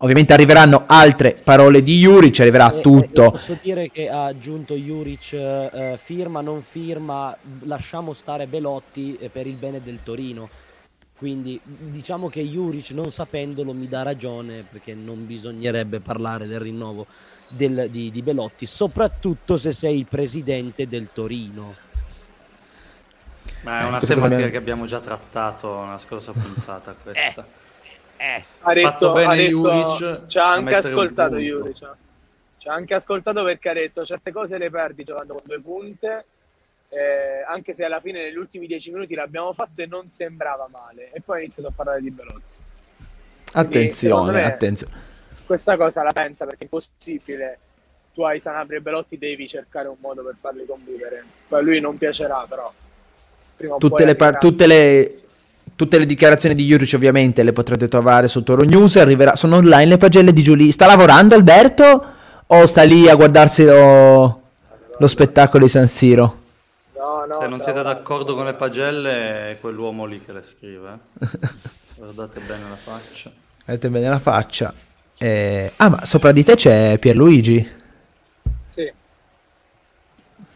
Ovviamente 0.00 0.32
arriveranno 0.32 0.84
altre 0.86 1.34
parole 1.42 1.82
di 1.82 1.98
Juric, 1.98 2.38
arriverà 2.38 2.72
Eh, 2.72 2.80
tutto. 2.80 3.24
eh, 3.26 3.30
posso 3.32 3.58
dire 3.60 3.90
che 3.90 4.08
ha 4.08 4.26
aggiunto 4.26 4.74
Juric, 4.74 5.32
eh, 5.32 5.98
firma, 6.00 6.40
non 6.40 6.62
firma, 6.62 7.36
lasciamo 7.62 8.12
stare 8.12 8.46
Belotti 8.46 9.16
eh, 9.18 9.28
per 9.28 9.48
il 9.48 9.56
bene 9.56 9.82
del 9.82 9.98
Torino. 10.04 10.46
Quindi 11.16 11.60
diciamo 11.64 12.28
che 12.28 12.46
Juric, 12.46 12.90
non 12.90 13.10
sapendolo, 13.10 13.72
mi 13.72 13.88
dà 13.88 14.02
ragione 14.02 14.64
perché 14.70 14.94
non 14.94 15.26
bisognerebbe 15.26 15.98
parlare 15.98 16.46
del 16.46 16.60
rinnovo 16.60 17.04
del- 17.48 17.88
di, 17.90 18.12
di 18.12 18.22
Belotti, 18.22 18.66
soprattutto 18.66 19.56
se 19.56 19.72
sei 19.72 19.98
il 19.98 20.06
presidente 20.06 20.86
del 20.86 21.08
Torino. 21.12 21.74
Ma 23.62 23.80
è 23.80 23.82
Eh, 23.82 23.86
una 23.88 23.98
tematica 23.98 24.24
abbiamo- 24.26 24.50
che 24.52 24.56
abbiamo 24.58 24.86
già 24.86 25.00
trattato 25.00 25.82
nella 25.82 25.98
scorsa 25.98 26.30
puntata 26.38 26.94
questa. 27.02 27.42
Eh, 27.44 27.66
Ha 28.18 28.72
detto, 28.72 28.88
Fatto 28.88 29.12
bene 29.12 29.32
ha 29.32 29.36
detto- 29.36 29.70
Juric 29.96 30.26
ci 30.26 30.38
ha 30.38 30.50
anche 30.50 30.74
ascoltato. 30.74 31.36
Juric. 31.36 31.82
eh. 31.82 32.06
Ci 32.58 32.68
ha 32.68 32.72
anche 32.74 32.94
ascoltato 32.94 33.44
perché 33.44 33.68
ha 33.68 33.72
detto 33.74 34.04
certe 34.04 34.32
cose 34.32 34.58
le 34.58 34.68
perdi 34.70 35.04
giocando 35.04 35.34
con 35.34 35.42
due 35.44 35.60
punte, 35.60 36.24
eh, 36.88 37.44
anche 37.46 37.72
se 37.72 37.84
alla 37.84 38.00
fine 38.00 38.22
negli 38.24 38.36
ultimi 38.36 38.66
dieci 38.66 38.90
minuti 38.90 39.14
l'abbiamo 39.14 39.52
fatto 39.52 39.80
e 39.82 39.86
non 39.86 40.08
sembrava 40.08 40.68
male. 40.70 41.10
E 41.12 41.20
poi 41.20 41.36
ha 41.38 41.40
iniziato 41.42 41.68
a 41.68 41.72
parlare 41.74 42.00
di 42.00 42.10
Belotti. 42.10 42.56
Attenzione, 43.52 44.32
me- 44.32 44.44
attenzione. 44.44 44.92
Questa 45.46 45.76
cosa 45.76 46.02
la 46.02 46.12
pensa 46.12 46.44
perché 46.44 46.60
è 46.60 46.64
impossibile. 46.64 47.58
Tu 48.12 48.22
hai 48.22 48.40
Sanabria 48.40 48.78
e 48.78 48.82
Belotti, 48.82 49.16
devi 49.16 49.46
cercare 49.46 49.88
un 49.88 49.96
modo 50.00 50.22
per 50.24 50.34
farli 50.40 50.66
convivere. 50.66 51.24
Poi 51.46 51.60
a 51.60 51.62
lui 51.62 51.80
non 51.80 51.96
piacerà, 51.96 52.44
però. 52.48 52.70
Tutte 53.56 53.88
poi 53.88 54.04
le, 54.04 54.14
par- 54.16 54.38
tutte 54.38 54.66
le- 54.66 55.22
tutte 55.78 55.96
le 55.96 56.06
dichiarazioni 56.06 56.56
di 56.56 56.64
Juric 56.64 56.94
ovviamente 56.96 57.44
le 57.44 57.52
potrete 57.52 57.86
trovare 57.86 58.26
su 58.26 58.42
Toro 58.42 58.64
News, 58.64 58.96
arriverà, 58.96 59.36
sono 59.36 59.58
online 59.58 59.86
le 59.86 59.96
pagelle 59.96 60.32
di 60.32 60.42
Giulia. 60.42 60.72
Sta 60.72 60.86
lavorando 60.86 61.36
Alberto 61.36 62.04
o 62.48 62.66
sta 62.66 62.82
lì 62.82 63.08
a 63.08 63.14
guardarsi 63.14 63.64
lo, 63.64 64.42
lo 64.98 65.06
spettacolo 65.06 65.62
di 65.66 65.70
San 65.70 65.86
Siro? 65.86 66.40
No, 66.96 67.26
no, 67.26 67.38
Se 67.38 67.46
non 67.46 67.60
siete 67.60 67.84
d'accordo 67.84 68.34
con 68.34 68.46
le 68.46 68.54
pagelle, 68.54 69.50
è 69.52 69.58
quell'uomo 69.60 70.04
lì 70.04 70.20
che 70.20 70.32
le 70.32 70.42
scrive. 70.42 70.98
eh. 71.20 71.38
Guardate 71.94 72.40
bene 72.40 72.68
la 72.68 72.76
faccia. 72.76 73.30
Vedete 73.64 73.88
bene 73.88 74.08
la 74.08 74.18
faccia. 74.18 74.74
Eh, 75.16 75.72
ah, 75.76 75.88
ma 75.90 76.04
sopra 76.04 76.32
di 76.32 76.42
te 76.42 76.56
c'è 76.56 76.98
Pierluigi. 76.98 77.70
Sì. 78.66 78.92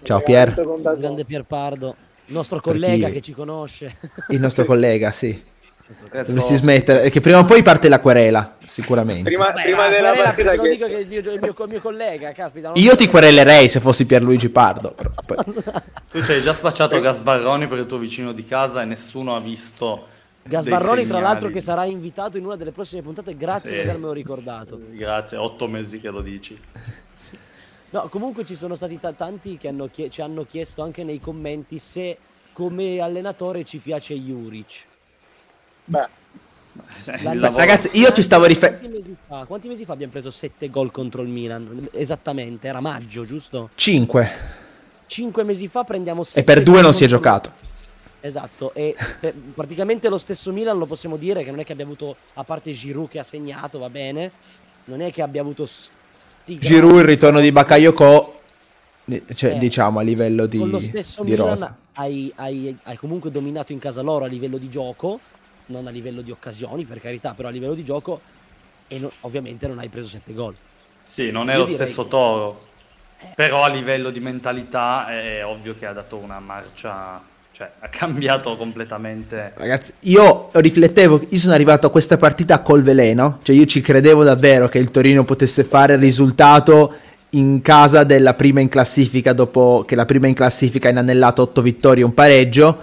Ciao, 0.03 0.21
Pier. 0.21 0.53
grande 0.99 1.25
Pierpardo, 1.25 1.95
nostro 2.27 2.61
Per 2.61 2.73
collega 2.73 3.07
chi- 3.09 3.13
che 3.15 3.21
ci 3.21 3.33
conosce. 3.33 3.97
Il 4.29 4.41
nostro 4.41 4.65
collega, 4.65 5.11
sì. 5.11 5.51
Adesso- 6.09 6.33
Dovresti 6.33 6.55
smettere, 6.55 7.11
che 7.11 7.21
prima 7.21 7.39
o 7.41 7.45
poi 7.45 7.63
parte 7.63 7.89
la 7.91 8.01
querela, 8.01 8.57
sicuramente. 8.65 9.25
Prima, 9.25 9.51
Beh, 9.51 9.63
prima 9.63 9.77
ma 9.83 9.89
della 9.89 10.09
querela, 10.13 10.25
partita 10.25 10.51
che 10.57 10.71
dico 10.71 10.87
che 10.87 10.95
è 10.95 10.99
il 11.01 11.07
mio, 11.07 11.19
il 11.19 11.39
mio- 11.43 11.55
il 11.65 11.69
mio 11.69 11.81
collega, 11.81 12.33
caspita. 12.33 12.69
non 12.69 12.79
Io 12.79 12.97
ti 12.97 13.09
querelerei 13.09 13.69
se 13.69 13.79
fossi 13.81 14.07
Pierluigi 14.07 14.49
Pardo. 14.49 14.93
però 14.93 15.11
poi- 15.27 15.37
Tu 16.11 16.23
ci 16.23 16.33
hai 16.33 16.41
già 16.41 16.55
spacciato 16.55 16.99
Gasbarroni 16.99 17.67
per 17.69 17.79
il 17.79 17.87
tuo 17.87 17.99
vicino 17.99 18.33
di 18.33 18.45
casa 18.45 18.81
e 18.81 18.85
nessuno 18.87 19.35
ha 19.37 19.41
visto. 19.41 20.07
Gasbarroni, 20.45 21.07
tra 21.07 21.21
l'altro, 21.21 21.51
che 21.51 21.61
sarà 21.61 21.85
invitato 21.85 22.39
in 22.39 22.47
una 22.47 22.57
delle 22.57 22.73
prossime 22.73 23.03
puntate, 23.03 23.37
grazie 23.37 23.71
Sì. 23.71 23.77
per 23.81 23.89
avermelo 23.91 24.13
ricordato. 24.13 24.81
Grazie, 24.93 25.37
otto 25.37 25.69
mesi 25.69 26.01
che 26.01 26.09
lo 26.09 26.23
dici. 26.23 26.59
No, 27.93 28.09
comunque 28.09 28.45
ci 28.45 28.55
sono 28.55 28.75
stati 28.75 28.99
ta- 28.99 29.13
tanti 29.13 29.57
che 29.59 29.69
hanno 29.69 29.89
chie- 29.89 30.09
ci 30.11 30.23
hanno 30.23 30.45
chiesto 30.45 30.83
anche 30.83 31.05
nei 31.05 31.21
commenti 31.21 31.79
se 31.79 32.17
come 32.53 33.01
allenatore 33.01 33.65
ci 33.65 33.79
piace 33.79 34.15
Juric. 34.15 34.85
Beh, 35.85 36.07
lavoro- 37.23 37.57
Ragazzi, 37.57 37.91
io 37.95 38.11
ci 38.13 38.23
stavo 38.23 38.47
riferendo. 38.47 38.81
Quanti 38.81 38.97
mesi 38.99 39.17
fa? 39.27 39.45
Quanti 39.45 39.69
mesi 39.69 39.85
fa 39.85 39.93
abbiamo 39.93 40.13
preso 40.13 40.31
7 40.31 40.71
gol 40.71 40.91
contro 40.91 41.21
il 41.23 41.29
Milan? 41.29 41.89
Esattamente, 41.93 42.67
era 42.67 42.81
maggio, 42.81 43.27
giusto? 43.27 43.71
5. 43.75 44.29
5 45.07 45.43
mesi 45.45 45.69
fa 45.69 45.85
prendiamo 45.85 46.25
7 46.25 46.41
E 46.41 46.45
per 46.45 46.63
due 46.63 46.81
non 46.81 46.95
si 46.95 47.05
è 47.05 47.07
giocato. 47.07 47.53
Esatto, 48.25 48.73
e 48.73 48.95
per- 49.21 49.35
praticamente 49.35 50.09
lo 50.09 50.17
stesso 50.17 50.51
Milan 50.53 50.79
lo 50.79 50.87
possiamo 50.87 51.17
dire 51.19 51.43
che 51.45 51.51
non 51.51 51.59
è 51.61 51.65
che 51.65 51.73
abbia 51.73 51.85
avuto, 51.85 52.17
a 52.35 52.45
parte 52.45 52.71
Giroud 52.73 53.09
che 53.09 53.19
ha 53.19 53.25
segnato, 53.25 53.79
va 53.81 53.91
bene, 53.91 54.31
non 54.85 55.01
è 55.03 55.13
che 55.13 55.21
abbia 55.23 55.41
avuto 55.43 55.67
Giroud, 56.45 56.99
il 56.99 57.05
ritorno 57.05 57.41
di 57.41 57.53
Bakayoko, 57.53 58.41
eh, 59.07 59.23
cioè, 59.35 59.53
Eh, 59.55 59.59
diciamo 59.59 59.99
a 59.99 60.03
livello 60.03 60.47
di, 60.47 60.59
con 60.59 60.71
lo 60.71 60.81
stesso 60.81 61.23
di 61.23 61.31
Milan 61.31 61.49
rosa. 61.49 61.77
hai, 61.95 62.33
hai- 62.37 62.77
hai 62.83 62.97
comunque 62.97 63.31
dominato 63.31 63.73
in 63.73 63.79
casa 63.79 64.01
loro 64.03 64.25
a 64.25 64.29
livello 64.29 64.59
di 64.59 64.69
gioco, 64.69 65.21
non 65.67 65.87
a 65.87 65.91
livello 65.91 66.21
di 66.21 66.31
occasioni 66.31 66.85
per 66.85 67.01
carità, 67.01 67.33
però 67.35 67.49
a 67.49 67.51
livello 67.53 67.75
di 67.75 67.85
gioco 67.85 68.21
e 68.89 68.99
no- 68.99 69.11
ovviamente 69.21 69.67
non 69.69 69.79
hai 69.79 69.89
preso 69.89 70.09
7 70.09 70.33
gol. 70.35 70.55
Sì, 71.05 71.31
non 71.31 71.49
è 71.49 71.53
Io 71.53 71.61
lo 71.61 71.67
stesso 71.67 72.03
che- 72.05 72.09
toro. 72.09 72.71
Però 73.37 73.63
a 73.63 73.69
livello 73.69 74.11
di 74.11 74.19
mentalità 74.19 75.07
è 75.09 75.45
ovvio 75.47 75.75
che 75.77 75.87
ha 75.87 75.93
dato 75.93 76.17
una 76.17 76.41
marcia, 76.41 77.23
cioè 77.53 77.71
ha 77.81 77.89
cambiato 77.89 78.57
completamente. 78.57 79.53
Ragazzi, 79.55 79.93
io 80.01 80.49
riflettevo, 80.53 81.27
io 81.29 81.39
sono 81.39 81.53
arrivato 81.53 81.87
a 81.87 81.91
questa 81.91 82.17
partita 82.17 82.61
col 82.61 82.83
veleno, 82.83 83.39
cioè 83.43 83.55
io 83.55 83.67
ci 83.67 83.81
credevo 83.81 84.25
davvero 84.25 84.69
che 84.69 84.79
il 84.79 84.91
Torino 84.91 85.25
potesse 85.25 85.63
fare 85.63 85.95
il 85.95 86.01
risultato 86.01 86.95
in 87.31 87.61
casa 87.63 88.05
della 88.05 88.35
prima 88.35 88.61
in 88.61 88.69
classifica 88.69 89.33
dopo 89.33 89.85
che 89.87 89.95
la 89.95 90.05
prima 90.05 90.27
in 90.27 90.35
classifica 90.35 90.89
ha 90.89 90.91
inanellato 90.91 91.43
8 91.43 91.63
vittorie 91.63 92.03
e 92.03 92.07
un 92.07 92.15
pareggio 92.15 92.79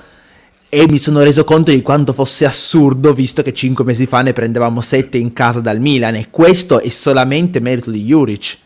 e 0.70 0.86
mi 0.88 1.00
sono 1.00 1.24
reso 1.24 1.44
conto 1.44 1.72
di 1.72 1.82
quanto 1.82 2.14
fosse 2.14 2.46
assurdo 2.46 3.14
visto 3.14 3.44
che 3.44 3.54
5 3.54 3.84
mesi 3.84 4.06
fa 4.06 4.22
ne 4.22 4.34
prendevamo 4.34 4.82
7 4.82 5.18
in 5.18 5.34
casa 5.34 5.60
dal 5.60 5.80
Milan 5.80 6.16
e 6.16 6.28
questo 6.32 6.80
è 6.80 6.90
solamente 6.90 7.60
merito 7.60 7.92
di 7.92 8.04
Juric 8.04 8.58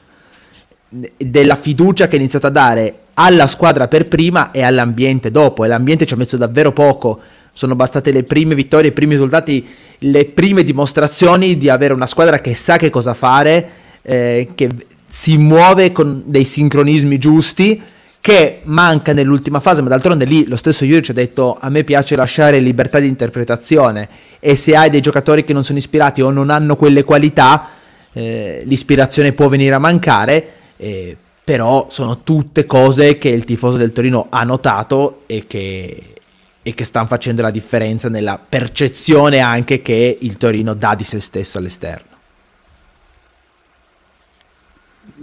della 1.17 1.55
fiducia 1.55 2.07
che 2.07 2.15
ha 2.15 2.19
iniziato 2.19 2.47
a 2.47 2.51
dare 2.51 2.97
alla 3.15 3.47
squadra 3.47 3.87
per 3.87 4.07
prima 4.07 4.51
e 4.51 4.61
all'ambiente 4.63 5.31
dopo. 5.31 5.63
E 5.63 5.67
l'ambiente 5.67 6.05
ci 6.05 6.13
ha 6.13 6.17
messo 6.17 6.37
davvero 6.37 6.71
poco. 6.71 7.19
Sono 7.51 7.75
bastate 7.75 8.11
le 8.11 8.23
prime 8.23 8.55
vittorie, 8.55 8.89
i 8.89 8.93
primi 8.93 9.13
risultati, 9.13 9.65
le 9.99 10.25
prime 10.25 10.63
dimostrazioni 10.63 11.57
di 11.57 11.69
avere 11.69 11.93
una 11.93 12.07
squadra 12.07 12.39
che 12.39 12.55
sa 12.55 12.77
che 12.77 12.89
cosa 12.89 13.13
fare, 13.13 13.69
eh, 14.01 14.49
che 14.55 14.69
si 15.05 15.37
muove 15.37 15.91
con 15.91 16.23
dei 16.25 16.43
sincronismi 16.43 17.19
giusti, 17.19 17.81
che 18.19 18.61
manca 18.63 19.13
nell'ultima 19.13 19.59
fase, 19.59 19.81
ma 19.81 19.89
d'altronde 19.89 20.25
lì 20.25 20.47
lo 20.47 20.55
stesso 20.55 20.85
Juric 20.85 21.09
ha 21.09 21.13
detto 21.13 21.57
a 21.59 21.69
me 21.69 21.83
piace 21.83 22.15
lasciare 22.15 22.59
libertà 22.59 22.99
di 22.99 23.07
interpretazione. 23.07 24.07
E 24.39 24.55
se 24.55 24.75
hai 24.75 24.89
dei 24.89 25.01
giocatori 25.01 25.43
che 25.43 25.53
non 25.53 25.63
sono 25.63 25.77
ispirati 25.77 26.21
o 26.21 26.31
non 26.31 26.49
hanno 26.49 26.75
quelle 26.75 27.03
qualità, 27.03 27.67
eh, 28.13 28.61
l'ispirazione 28.63 29.33
può 29.33 29.49
venire 29.49 29.75
a 29.75 29.79
mancare, 29.79 30.51
eh, 30.83 31.17
però 31.43 31.87
sono 31.89 32.21
tutte 32.23 32.65
cose 32.65 33.17
che 33.17 33.29
il 33.29 33.43
tifoso 33.43 33.77
del 33.77 33.91
Torino 33.91 34.27
ha 34.29 34.43
notato 34.43 35.23
e 35.25 35.45
che, 35.47 36.15
e 36.61 36.73
che 36.73 36.83
stanno 36.83 37.07
facendo 37.07 37.41
la 37.41 37.51
differenza 37.51 38.09
nella 38.09 38.37
percezione 38.37 39.39
anche 39.39 39.81
che 39.81 40.17
il 40.21 40.37
Torino 40.37 40.73
dà 40.73 40.95
di 40.95 41.03
se 41.03 41.19
stesso 41.19 41.57
all'esterno. 41.57 42.11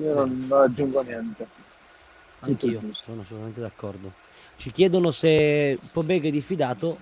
io 0.00 0.14
non, 0.14 0.46
non 0.48 0.62
aggiungo 0.62 1.02
niente. 1.02 1.46
Anch'io 2.40 2.80
sono 2.92 3.20
assolutamente 3.20 3.60
d'accordo. 3.60 4.12
Ci 4.56 4.70
chiedono 4.70 5.10
se 5.10 5.78
Pobega 5.92 6.28
è 6.28 6.30
diffidato. 6.30 6.98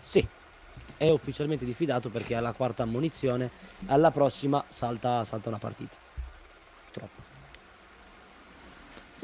Sì, 0.00 0.26
è 0.96 1.10
ufficialmente 1.10 1.64
diffidato 1.64 2.08
perché 2.08 2.34
alla 2.34 2.52
quarta 2.52 2.82
ammonizione, 2.82 3.50
alla 3.86 4.10
prossima 4.10 4.64
salta, 4.68 5.24
salta 5.24 5.48
una 5.48 5.58
partita. 5.58 5.94
Purtroppo. 6.84 7.23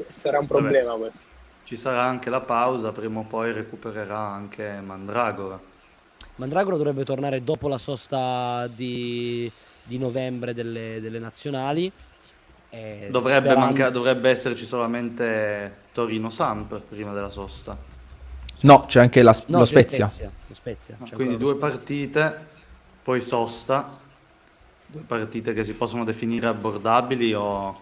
Sarà 0.09 0.39
un 0.39 0.47
problema 0.47 0.93
questo. 0.93 1.29
Ci 1.63 1.75
sarà 1.77 2.03
anche 2.03 2.29
la 2.29 2.41
pausa, 2.41 2.91
prima 2.91 3.19
o 3.19 3.23
poi 3.23 3.53
recupererà 3.53 4.17
anche 4.19 4.79
Mandragora. 4.83 5.59
Mandragora 6.35 6.75
dovrebbe 6.77 7.03
tornare 7.05 7.43
dopo 7.43 7.67
la 7.67 7.77
sosta 7.77 8.67
di, 8.67 9.49
di 9.83 9.97
novembre 9.97 10.53
delle, 10.53 10.99
delle 10.99 11.19
nazionali. 11.19 11.91
eh, 12.69 13.07
Dovrebbe, 13.11 13.47
sperando- 13.49 13.65
manca- 13.65 13.89
dovrebbe 13.89 14.29
esserci 14.29 14.65
solamente 14.65 15.75
Torino-Samp 15.91 16.79
prima 16.89 17.13
della 17.13 17.29
sosta. 17.29 17.77
No, 18.61 18.85
c'è 18.87 18.99
anche 19.01 19.21
la- 19.21 19.35
No, 19.47 19.57
lo 19.59 19.63
c'è 19.63 19.69
Spezia. 19.69 20.09
lo 20.47 20.53
Spezia, 20.55 20.95
c'è 21.03 21.15
Quindi 21.15 21.33
ancora 21.35 21.51
due 21.53 21.69
Spezia. 21.69 21.77
partite, 21.77 22.47
poi 23.03 23.21
sosta, 23.21 23.97
due 24.85 25.01
partite 25.01 25.53
che 25.53 25.63
si 25.63 25.73
possono 25.73 26.03
definire 26.03 26.47
abbordabili 26.47 27.33
o, 27.33 27.81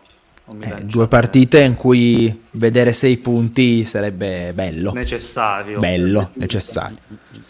Eh, 0.61 0.83
due 0.83 1.07
partite 1.07 1.61
in 1.61 1.75
cui 1.75 2.45
vedere 2.51 2.91
sei 2.91 3.17
punti 3.17 3.83
sarebbe 3.83 4.51
bello. 4.53 4.91
Necessario. 4.93 5.79
Bello, 5.79 6.31
necessario. 6.33 6.97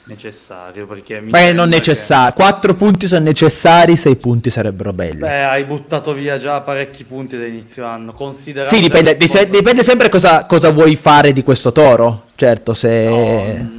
Necessario 0.06 0.86
perché... 0.86 1.22
Beh, 1.22 1.54
non 1.54 1.70
necessario. 1.70 2.32
Che... 2.32 2.42
Quattro 2.42 2.76
punti 2.76 3.08
sono 3.08 3.24
necessari, 3.24 3.96
sei 3.96 4.18
punti 4.18 4.50
sarebbero 4.50 4.92
belli. 4.92 5.20
Beh, 5.20 5.44
hai 5.44 5.64
buttato 5.64 6.14
via 6.14 6.38
già 6.38 6.60
parecchi 6.62 7.06
punti 7.06 7.38
da 7.38 7.46
inizio 7.46 7.86
anno. 7.86 8.12
Considerando 8.12 8.76
sì, 8.76 8.82
dipende, 8.82 9.16
dipende 9.16 9.84
sempre 9.84 10.10
cosa, 10.10 10.46
cosa, 10.46 10.70
vuoi 10.72 10.96
fare 10.96 11.32
di 11.32 11.44
questo 11.44 11.72
toro. 11.72 12.26
Certo, 12.36 12.74
se... 12.74 13.08
No, 13.08 13.79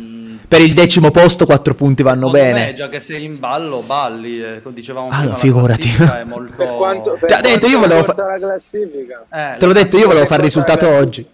per 0.50 0.62
il 0.62 0.74
decimo 0.74 1.12
posto 1.12 1.46
quattro 1.46 1.74
punti 1.74 2.02
vanno 2.02 2.26
Secondo 2.26 2.44
bene. 2.44 2.64
Me, 2.66 2.74
già 2.74 2.88
che 2.88 2.98
sei 2.98 3.22
in 3.22 3.38
ballo, 3.38 3.82
balli, 3.82 4.42
eh, 4.42 4.60
dicevamo 4.64 5.08
ah, 5.08 5.20
prima, 5.20 5.36
figurati. 5.36 5.88
è 5.88 6.24
molto... 6.24 6.56
per 6.56 6.74
quanto, 6.74 7.16
per 7.20 7.36
Ti 7.36 7.40
detto, 7.40 7.66
io 7.68 7.78
volevo 7.78 8.02
fa... 8.02 8.14
la 8.16 8.36
classifica. 8.36 9.26
Eh, 9.30 9.58
Te 9.58 9.66
l'ho 9.66 9.72
detto, 9.72 9.96
io 9.96 10.08
volevo 10.08 10.26
fare 10.26 10.40
il 10.40 10.48
risultato 10.48 10.88
oggi. 10.88 11.24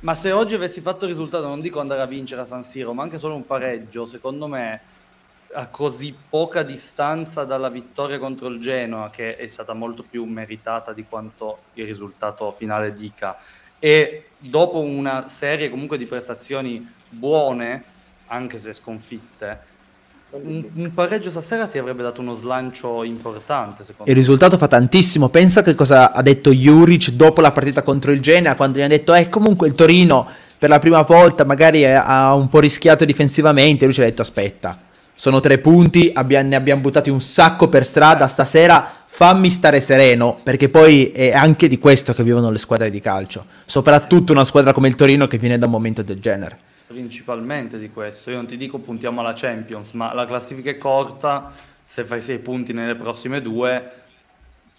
Ma 0.00 0.16
se 0.16 0.32
oggi 0.32 0.54
avessi 0.54 0.80
fatto 0.80 1.04
il 1.04 1.12
risultato, 1.12 1.46
non 1.46 1.60
dico 1.60 1.78
andare 1.78 2.02
a 2.02 2.06
vincere 2.06 2.40
a 2.40 2.44
San 2.44 2.64
Siro, 2.64 2.92
ma 2.92 3.04
anche 3.04 3.18
solo 3.18 3.36
un 3.36 3.46
pareggio, 3.46 4.08
secondo 4.08 4.48
me 4.48 4.80
a 5.52 5.68
così 5.68 6.12
poca 6.28 6.64
distanza 6.64 7.44
dalla 7.44 7.70
vittoria 7.70 8.18
contro 8.18 8.48
il 8.48 8.60
Genoa, 8.60 9.08
che 9.10 9.36
è 9.36 9.46
stata 9.46 9.72
molto 9.72 10.02
più 10.02 10.24
meritata 10.24 10.92
di 10.92 11.04
quanto 11.08 11.58
il 11.74 11.86
risultato 11.86 12.50
finale 12.50 12.92
dica, 12.92 13.36
e 13.78 14.30
dopo 14.36 14.80
una 14.80 15.28
serie 15.28 15.70
comunque 15.70 15.96
di 15.96 16.06
prestazioni 16.06 16.84
buone, 17.08 17.96
anche 18.28 18.58
se 18.58 18.72
sconfitte, 18.72 19.76
un, 20.30 20.62
un, 20.74 20.92
pareggio 20.92 21.30
stasera 21.30 21.66
ti 21.66 21.78
avrebbe 21.78 22.02
dato 22.02 22.20
uno 22.20 22.34
slancio 22.34 23.02
importante. 23.02 23.82
Il 24.04 24.14
risultato 24.14 24.58
fa 24.58 24.68
tantissimo. 24.68 25.30
Pensa 25.30 25.62
che 25.62 25.74
cosa 25.74 26.12
ha 26.12 26.20
detto 26.20 26.52
Juric 26.52 27.12
dopo 27.12 27.40
la 27.40 27.50
partita 27.50 27.82
contro 27.82 28.12
il 28.12 28.20
Genoa, 28.20 28.54
quando 28.54 28.78
gli 28.78 28.82
ha 28.82 28.88
detto: 28.88 29.14
Eh, 29.14 29.30
comunque 29.30 29.68
il 29.68 29.74
Torino 29.74 30.28
per 30.58 30.68
la 30.68 30.78
prima 30.80 31.00
volta 31.00 31.44
magari 31.44 31.86
ha 31.86 32.34
un 32.34 32.48
po' 32.48 32.60
rischiato 32.60 33.06
difensivamente. 33.06 33.86
Lui 33.86 33.94
ci 33.94 34.02
ha 34.02 34.04
detto: 34.04 34.20
Aspetta, 34.20 34.78
sono 35.14 35.40
tre 35.40 35.58
punti, 35.58 36.10
abbiamo, 36.12 36.48
ne 36.50 36.56
abbiamo 36.56 36.82
buttati 36.82 37.08
un 37.08 37.22
sacco 37.22 37.68
per 37.68 37.86
strada. 37.86 38.28
Stasera 38.28 38.86
fammi 39.06 39.48
stare 39.48 39.80
sereno, 39.80 40.38
perché 40.42 40.68
poi 40.68 41.10
è 41.10 41.32
anche 41.32 41.68
di 41.68 41.78
questo 41.78 42.12
che 42.12 42.22
vivono 42.22 42.50
le 42.50 42.58
squadre 42.58 42.90
di 42.90 43.00
calcio. 43.00 43.46
Soprattutto 43.64 44.32
una 44.32 44.44
squadra 44.44 44.74
come 44.74 44.88
il 44.88 44.94
Torino 44.94 45.26
che 45.26 45.38
viene 45.38 45.56
da 45.56 45.64
un 45.64 45.72
momento 45.72 46.02
del 46.02 46.20
genere 46.20 46.58
principalmente 46.88 47.78
di 47.78 47.90
questo. 47.90 48.30
Io 48.30 48.36
non 48.36 48.46
ti 48.46 48.56
dico 48.56 48.78
puntiamo 48.78 49.20
alla 49.20 49.34
Champions, 49.34 49.92
ma 49.92 50.12
la 50.14 50.26
classifica 50.26 50.70
è 50.70 50.78
corta, 50.78 51.52
se 51.84 52.04
fai 52.04 52.20
sei 52.20 52.38
punti 52.38 52.72
nelle 52.72 52.96
prossime 52.96 53.40
due 53.40 54.06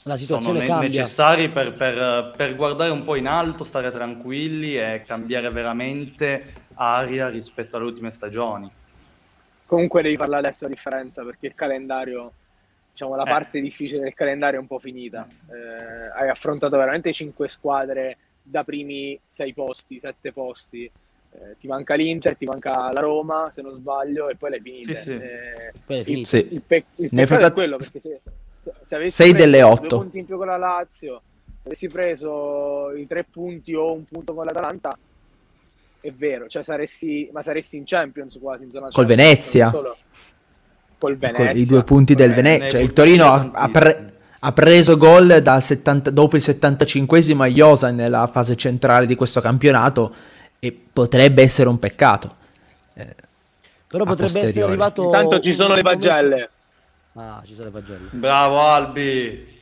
la 0.03 0.15
situazione 0.15 0.65
sono 0.65 0.79
ne- 0.79 0.87
necessari 0.87 1.49
per, 1.49 1.75
per, 1.75 2.33
per, 2.35 2.55
guardare 2.55 2.89
un 2.89 3.03
po' 3.03 3.15
in 3.15 3.27
alto, 3.27 3.65
stare 3.65 3.91
tranquilli 3.91 4.77
e 4.77 5.03
cambiare 5.05 5.49
veramente 5.49 6.53
aria 6.75 7.27
rispetto 7.27 7.75
alle 7.75 7.85
ultime 7.85 8.09
stagioni. 8.09 8.71
Comunque 9.65 10.01
devi 10.01 10.15
parlare 10.15 10.47
adesso 10.47 10.63
la 10.63 10.69
differenza 10.69 11.23
perché 11.23 11.47
il 11.47 11.53
calendario, 11.53 12.31
diciamo 12.91 13.15
la 13.15 13.23
eh. 13.23 13.29
parte 13.29 13.59
difficile 13.59 14.01
del 14.01 14.13
calendario 14.13 14.57
è 14.57 14.61
un 14.61 14.67
po' 14.67 14.79
finita. 14.79 15.27
Eh, 15.27 16.17
hai 16.17 16.29
affrontato 16.29 16.77
veramente 16.77 17.11
cinque 17.11 17.49
squadre 17.49 18.17
da 18.41 18.63
primi 18.63 19.19
sei 19.27 19.53
posti, 19.53 19.99
sette 19.99 20.31
posti 20.31 20.89
eh, 21.31 21.55
ti 21.59 21.67
manca 21.67 21.95
l'Inter, 21.95 22.35
ti 22.35 22.45
manca 22.45 22.91
la 22.91 22.99
Roma, 22.99 23.49
se 23.51 23.61
non 23.61 23.73
sbaglio, 23.73 24.29
e 24.29 24.35
poi 24.35 24.49
l'hai 24.51 24.61
finita. 24.61 24.93
Sì, 24.93 25.01
sì. 25.01 25.11
Eh, 25.11 25.73
poi 25.85 26.19
il, 26.19 26.27
sì. 26.27 26.47
il, 26.51 26.61
pe- 26.65 26.85
il 26.95 27.09
peccato 27.09 27.45
è 27.45 27.53
quello, 27.53 27.77
perché 27.77 27.99
se, 27.99 28.21
se, 28.57 28.73
se 28.81 28.95
avessi 28.95 29.23
6 29.23 29.33
delle 29.33 29.61
8 29.61 29.87
due 29.87 29.97
punti 29.99 30.17
in 30.19 30.25
più 30.25 30.37
con 30.37 30.47
la 30.47 30.57
Lazio, 30.57 31.21
se 31.61 31.67
avessi 31.67 31.87
preso 31.87 32.91
i 32.91 33.07
tre 33.07 33.25
punti 33.29 33.73
o 33.73 33.93
un 33.93 34.03
punto 34.03 34.33
con 34.33 34.45
l'Atalanta, 34.45 34.97
è 36.01 36.11
vero, 36.11 36.47
cioè 36.47 36.63
saresti, 36.63 37.29
ma 37.31 37.41
saresti 37.41 37.77
in 37.77 37.83
Champions 37.85 38.37
quasi 38.41 38.63
in 38.63 38.71
zona 38.71 38.87
Col 38.89 39.05
Champions, 39.05 39.17
Venezia. 39.17 39.69
Solo, 39.69 39.97
col 40.97 41.17
Venezia. 41.17 41.47
Con 41.47 41.57
I 41.57 41.65
due 41.65 41.83
punti 41.83 42.15
del 42.15 42.33
Venezia. 42.33 42.69
Cioè, 42.69 42.81
il 42.81 42.93
Torino 42.93 43.25
ha, 43.25 43.49
ha, 43.51 43.69
pre- 43.69 44.13
ha 44.39 44.51
preso 44.51 44.97
gol 44.97 45.41
70, 45.61 46.09
dopo 46.11 46.35
il 46.35 46.43
75esimo 46.45 47.41
a 47.41 47.47
Iosa 47.47 47.91
nella 47.91 48.27
fase 48.27 48.55
centrale 48.55 49.05
di 49.05 49.15
questo 49.15 49.41
campionato 49.41 50.13
e 50.59 50.71
potrebbe 50.93 51.41
essere 51.41 51.69
un 51.69 51.79
peccato. 51.79 52.35
Eh, 52.93 53.15
Però 53.87 54.03
potrebbe 54.03 54.41
essere 54.41 54.63
arrivato... 54.63 55.03
Intanto 55.03 55.39
ci 55.39 55.53
sono 55.53 55.73
le 55.73 55.81
pagelle. 55.81 56.49
Ah, 57.13 57.41
ci 57.45 57.53
sono 57.53 57.65
le 57.65 57.71
pagelle. 57.71 58.07
Bravo 58.11 58.59
Albi. 58.61 59.57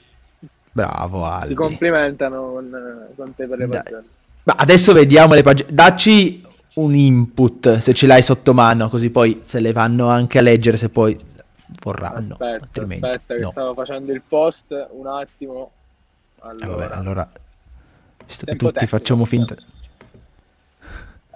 Bravo 0.72 1.26
Albi. 1.26 1.48
Si 1.48 1.54
complimentano 1.54 2.52
con, 2.52 3.08
con 3.16 3.36
te 3.36 3.48
per 3.48 3.58
le 3.58 3.68
pagelle. 3.68 4.04
Ma 4.44 4.56
adesso 4.58 4.94
vediamo 4.94 5.34
le 5.34 5.44
pagelle. 5.44 5.74
Dacci 5.74 6.44
un 6.76 6.94
input 6.96 7.78
se 7.78 7.94
ce 7.94 8.08
l'hai 8.08 8.22
sotto 8.22 8.54
mano, 8.54 8.90
così 8.90 9.10
poi 9.10 9.40
se 9.42 9.60
le 9.60 9.72
vanno 9.72 10.10
anche 10.10 10.40
a 10.40 10.42
leggere 10.42 10.78
se 10.78 10.90
poi 10.90 11.18
vorranno. 11.82 12.38
Aspetta, 12.40 12.82
aspetta 12.82 13.34
che 13.34 13.40
no. 13.40 13.50
stavo 13.50 13.74
facendo 13.74 14.12
il 14.12 14.22
post 14.28 14.88
un 14.92 15.08
attimo. 15.08 15.72
Allora, 16.40 16.66
eh 16.66 16.68
vabbè, 16.68 16.96
allora 16.96 17.30
visto 18.26 18.46
che 18.46 18.56
tutti 18.56 18.74
tecnico, 18.74 18.98
facciamo 18.98 19.26
finta... 19.26 19.56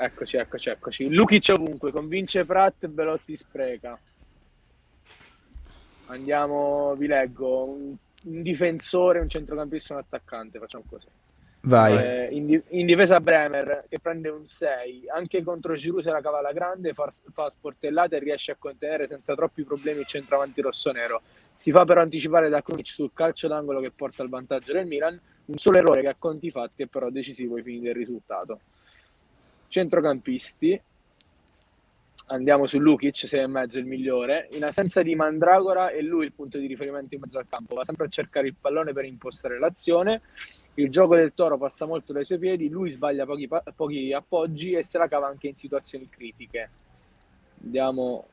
Eccoci, 0.04 0.38
eccoci, 0.38 0.70
eccoci. 0.70 1.14
Lukic 1.14 1.54
ovunque, 1.54 1.92
convince 1.92 2.44
Pratt, 2.44 2.88
Belotti 2.88 3.36
spreca. 3.36 4.00
Andiamo, 6.08 6.96
vi 6.98 7.06
leggo. 7.06 7.70
Un, 7.70 7.96
un 8.24 8.42
difensore, 8.42 9.20
un 9.20 9.28
centrocampista, 9.28 9.94
un 9.94 10.00
attaccante, 10.00 10.58
facciamo 10.58 10.86
così. 10.90 11.06
Vai. 11.66 11.96
Eh, 11.98 12.30
in, 12.32 12.48
di- 12.48 12.64
in, 12.70 12.88
difesa 12.88 13.22
Bremer 13.22 13.86
che 13.88 14.00
prende 14.00 14.30
un 14.30 14.48
6, 14.48 15.04
anche 15.14 15.44
contro 15.44 15.76
Giroud 15.76 16.02
se 16.02 16.10
la 16.10 16.20
cavala 16.20 16.52
grande, 16.52 16.94
fa, 16.94 17.08
fa 17.32 17.48
sportellate 17.52 18.16
e 18.16 18.20
riesce 18.20 18.54
a 18.54 18.56
contenere 18.58 19.06
senza 19.06 19.36
troppi 19.36 19.64
problemi 19.64 20.00
il 20.00 20.08
centravanti 20.08 20.62
rossonero. 20.62 21.22
Si 21.54 21.70
fa 21.70 21.86
però 21.86 22.02
anticipare 22.02 22.50
da 22.50 22.64
Krunic 22.64 22.88
sul 22.88 23.12
calcio 23.14 23.48
d'angolo 23.48 23.80
che 23.80 23.92
porta 23.92 24.24
al 24.24 24.30
vantaggio 24.30 24.74
del 24.74 24.88
Milan, 24.88 25.22
un 25.46 25.58
solo 25.60 25.78
errore 25.78 26.02
che 26.02 26.08
a 26.08 26.16
conti 26.18 26.50
fatti 26.50 26.82
è 26.82 26.88
però 26.88 27.12
decisivo 27.12 27.58
ai 27.58 27.62
fini 27.62 27.82
del 27.82 27.94
risultato 27.94 28.62
centrocampisti 29.72 30.80
andiamo 32.28 32.68
su 32.68 32.80
Lukic, 32.80 33.26
6,5 33.26 33.78
il 33.78 33.86
migliore. 33.86 34.50
In 34.52 34.66
assenza 34.66 35.02
di 35.02 35.16
Mandragora 35.16 35.90
è 35.90 36.02
lui 36.02 36.26
il 36.26 36.34
punto 36.34 36.58
di 36.58 36.68
riferimento 36.68 37.16
in 37.16 37.22
mezzo 37.22 37.38
al 37.38 37.48
campo, 37.48 37.76
va 37.76 37.84
sempre 37.84 38.06
a 38.06 38.10
cercare 38.10 38.48
il 38.48 38.56
pallone 38.60 38.94
per 38.94 39.06
impostare 39.06 39.60
l'azione. 39.60 40.22
Il 40.76 40.90
gioco 40.90 41.16
del 41.16 41.34
Toro 41.34 41.58
passa 41.58 41.86
molto 41.86 42.14
dai 42.14 42.26
suoi 42.26 42.40
piedi, 42.40 42.70
lui 42.70 42.90
sbaglia 42.90 43.26
pochi, 43.26 43.50
pochi 43.76 44.14
appoggi 44.14 44.74
e 44.74 44.84
se 44.84 44.98
la 44.98 45.08
cava 45.08 45.28
anche 45.28 45.48
in 45.48 45.56
situazioni 45.56 46.10
critiche. 46.10 46.70
Andiamo 47.64 48.28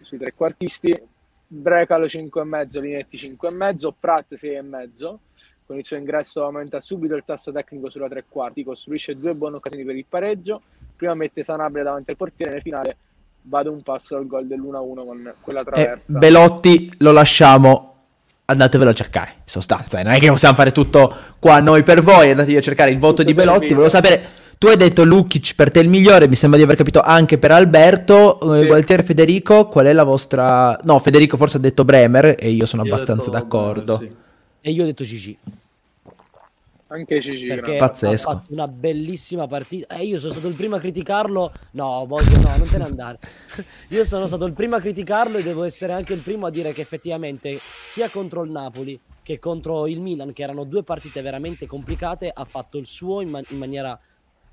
sui 0.00 0.18
trequartisti. 0.18 1.10
Brecalo 1.46 2.06
5,5, 2.06 2.80
Linetti 2.80 3.16
5,5, 3.18 3.92
Pratt 3.98 4.34
6,5 4.34 5.16
con 5.66 5.76
il 5.76 5.84
suo 5.84 5.96
ingresso 5.96 6.44
aumenta 6.44 6.80
subito 6.80 7.14
il 7.14 7.22
tasso 7.24 7.52
tecnico 7.52 7.88
sulla 7.88 8.08
tre 8.08 8.24
quarti, 8.28 8.64
costruisce 8.64 9.16
due 9.16 9.34
buone 9.34 9.56
occasioni 9.56 9.84
per 9.84 9.96
il 9.96 10.04
pareggio, 10.08 10.60
prima 10.96 11.14
mette 11.14 11.42
Sanabria 11.42 11.82
davanti 11.82 12.10
al 12.10 12.16
portiere, 12.16 12.52
nel 12.52 12.62
finale 12.62 12.96
vado 13.42 13.72
un 13.72 13.82
passo 13.82 14.16
al 14.16 14.26
gol 14.26 14.46
dell'1-1 14.46 15.04
con 15.04 15.34
quella 15.40 15.64
traversa. 15.64 16.14
E 16.14 16.18
Belotti 16.18 16.92
lo 16.98 17.12
lasciamo, 17.12 17.94
andatevelo 18.44 18.90
a 18.90 18.94
cercare, 18.94 19.30
in 19.36 19.42
sostanza, 19.44 19.98
eh. 19.98 20.02
non 20.02 20.12
è 20.12 20.18
che 20.18 20.28
possiamo 20.28 20.54
fare 20.54 20.72
tutto 20.72 21.14
qua 21.38 21.60
noi 21.60 21.82
per 21.82 22.02
voi, 22.02 22.30
andatevi 22.30 22.56
a 22.56 22.60
cercare 22.60 22.90
il 22.90 22.98
voto 22.98 23.22
tutto 23.22 23.28
di 23.28 23.34
Belotti, 23.34 23.68
volevo 23.68 23.88
sapere... 23.88 24.40
Tu 24.62 24.68
hai 24.68 24.76
detto 24.76 25.02
Lukic 25.02 25.56
per 25.56 25.72
te 25.72 25.80
il 25.80 25.88
migliore, 25.88 26.28
mi 26.28 26.36
sembra 26.36 26.56
di 26.56 26.62
aver 26.62 26.76
capito 26.76 27.00
anche 27.00 27.36
per 27.36 27.50
Alberto. 27.50 28.38
Eh, 28.54 28.60
sì. 28.60 28.66
Gualtieri 28.68 29.02
Federico, 29.02 29.66
qual 29.66 29.86
è 29.86 29.92
la 29.92 30.04
vostra... 30.04 30.78
No, 30.84 31.00
Federico 31.00 31.36
forse 31.36 31.56
ha 31.56 31.60
detto 31.60 31.84
Bremer 31.84 32.36
e 32.38 32.50
io 32.50 32.64
sono 32.64 32.84
io 32.84 32.92
abbastanza 32.92 33.28
d'accordo. 33.28 33.96
Bremer, 33.96 34.14
sì. 34.14 34.22
E 34.64 34.70
io 34.70 34.84
ho 34.84 34.86
detto 34.86 35.02
Gigi. 35.02 35.36
Anche 36.86 37.20
Cici, 37.20 37.46
perché 37.46 37.76
pazzesco. 37.76 38.28
ha 38.28 38.34
fatto 38.34 38.52
una 38.52 38.66
bellissima 38.66 39.48
partita. 39.48 39.96
E 39.96 40.04
io 40.04 40.20
sono 40.20 40.32
stato 40.32 40.46
il 40.46 40.54
primo 40.54 40.76
a 40.76 40.78
criticarlo. 40.78 41.52
No, 41.72 42.04
voglio, 42.06 42.38
no, 42.38 42.56
non 42.56 42.68
te 42.68 42.78
ne 42.78 42.84
andare. 42.84 43.18
io 43.88 44.04
sono 44.04 44.28
stato 44.28 44.44
il 44.44 44.52
primo 44.52 44.76
a 44.76 44.80
criticarlo 44.80 45.38
e 45.38 45.42
devo 45.42 45.64
essere 45.64 45.94
anche 45.94 46.12
il 46.12 46.20
primo 46.20 46.46
a 46.46 46.50
dire 46.50 46.72
che 46.72 46.80
effettivamente 46.82 47.58
sia 47.58 48.08
contro 48.08 48.44
il 48.44 48.50
Napoli 48.50 49.00
che 49.22 49.38
contro 49.38 49.88
il 49.88 50.00
Milan, 50.00 50.32
che 50.32 50.42
erano 50.42 50.64
due 50.64 50.82
partite 50.82 51.22
veramente 51.22 51.66
complicate, 51.66 52.30
ha 52.32 52.44
fatto 52.44 52.78
il 52.78 52.86
suo 52.86 53.20
in, 53.20 53.30
man- 53.30 53.44
in 53.48 53.58
maniera 53.58 53.98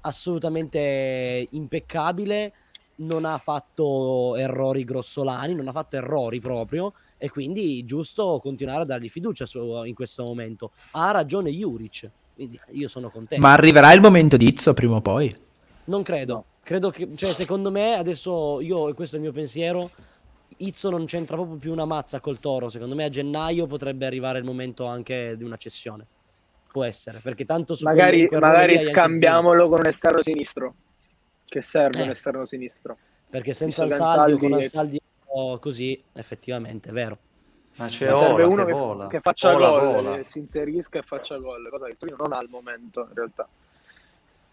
assolutamente 0.02 1.46
impeccabile. 1.52 2.54
Non 2.96 3.26
ha 3.26 3.38
fatto 3.38 4.36
errori 4.38 4.84
grossolani, 4.86 5.54
non 5.54 5.68
ha 5.68 5.72
fatto 5.72 5.98
errori 5.98 6.40
proprio 6.40 6.94
e 7.20 7.30
quindi 7.30 7.86
giusto 7.86 8.40
continuare 8.40 8.82
a 8.82 8.86
dargli 8.86 9.10
fiducia 9.10 9.46
su, 9.46 9.84
in 9.84 9.94
questo 9.94 10.24
momento. 10.24 10.72
Ha 10.92 11.12
ragione 11.12 11.52
Juric. 11.52 12.10
Quindi 12.34 12.58
io 12.72 12.88
sono 12.88 13.10
contento. 13.12 13.46
Ma 13.46 13.52
arriverà 13.54 13.92
il 13.94 14.00
momento 14.02 14.38
di 14.38 14.48
Izzo 14.48 14.74
prima 14.74 14.96
o 14.96 15.02
poi? 15.02 15.36
Non 15.86 16.02
credo. 16.02 16.46
Credo 16.64 16.90
che, 16.90 17.10
cioè, 17.16 17.34
secondo 17.34 17.70
me, 17.70 17.96
adesso 17.96 18.62
io, 18.62 18.94
questo 18.94 19.16
è 19.16 19.20
il 19.20 19.26
mio 19.26 19.34
pensiero, 19.34 19.92
Izzo 20.58 20.90
non 20.90 21.06
c'entra 21.06 21.36
proprio 21.36 21.58
più 21.58 21.72
una 21.72 21.86
mazza 21.86 22.20
col 22.22 22.40
Toro. 22.40 22.70
Secondo 22.70 22.96
me 22.96 23.04
a 23.04 23.10
gennaio 23.10 23.68
potrebbe 23.68 24.06
arrivare 24.06 24.40
il 24.40 24.46
momento 24.46 24.86
anche 24.86 25.36
di 25.38 25.44
una 25.44 25.58
cessione. 25.58 26.06
può 26.72 26.84
essere, 26.84 27.20
perché 27.24 27.46
tanto 27.46 27.74
su 27.74 27.84
magari, 27.84 28.28
magari 28.32 28.78
scambiamolo 28.78 29.68
con 29.68 29.80
un 29.80 29.88
esterno 29.88 30.22
sinistro. 30.22 30.76
Che 31.44 31.62
serve 31.64 32.00
Eh. 32.00 32.04
un 32.04 32.10
esterno 32.12 32.46
sinistro? 32.46 32.96
Perché 33.28 33.54
senza 33.54 33.86
visto 33.86 33.98
che 33.98 34.04
Ansaldi 34.04 34.38
con 34.38 34.54
Ansaldi- 34.54 35.02
Ansaldi 35.30 35.54
o 35.54 35.60
così, 35.60 36.04
effettivamente, 36.14 36.90
è 36.90 36.94
vero. 36.94 37.18
Ma 37.76 37.88
c'è 37.88 38.10
Ma 38.10 38.18
serve 38.18 38.44
Ola 38.44 38.48
uno 38.48 38.66
che 38.66 38.72
vola. 38.74 39.06
che 39.08 39.20
faccia 39.22 39.56
Ola 39.56 39.70
gol, 39.70 39.94
vola. 40.04 40.16
che 40.16 40.26
si 40.26 40.40
inserisca 40.40 41.00
e 41.00 41.02
faccia 41.02 41.38
gol, 41.38 41.70
cosa 41.70 41.86
che 41.86 41.96
Torino 41.98 42.18
non 42.20 42.34
ha 42.34 42.38
al 42.38 42.50
momento 42.50 43.06
in 43.08 43.14
realtà. 43.16 43.48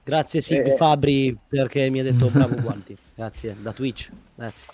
Grazie 0.05 0.41
Sig 0.41 0.67
Eh. 0.67 0.77
Fabri 0.77 1.37
perché 1.49 1.91
mi 1.91 1.99
ha 1.99 2.03
detto 2.05 2.29
bravo 2.29 2.55
guanti. 2.63 2.97
Grazie, 3.15 3.57
da 3.61 3.73
Twitch. 3.73 4.11
Grazie. 4.35 4.69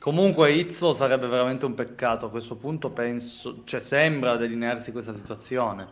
Comunque 0.00 0.50
Izzo 0.52 0.92
sarebbe 0.92 1.28
veramente 1.28 1.64
un 1.64 1.74
peccato. 1.74 2.26
A 2.26 2.30
questo 2.30 2.56
punto 2.56 2.90
penso, 2.90 3.60
cioè 3.64 3.80
sembra 3.80 4.36
delinearsi 4.36 4.90
questa 4.90 5.14
situazione. 5.14 5.86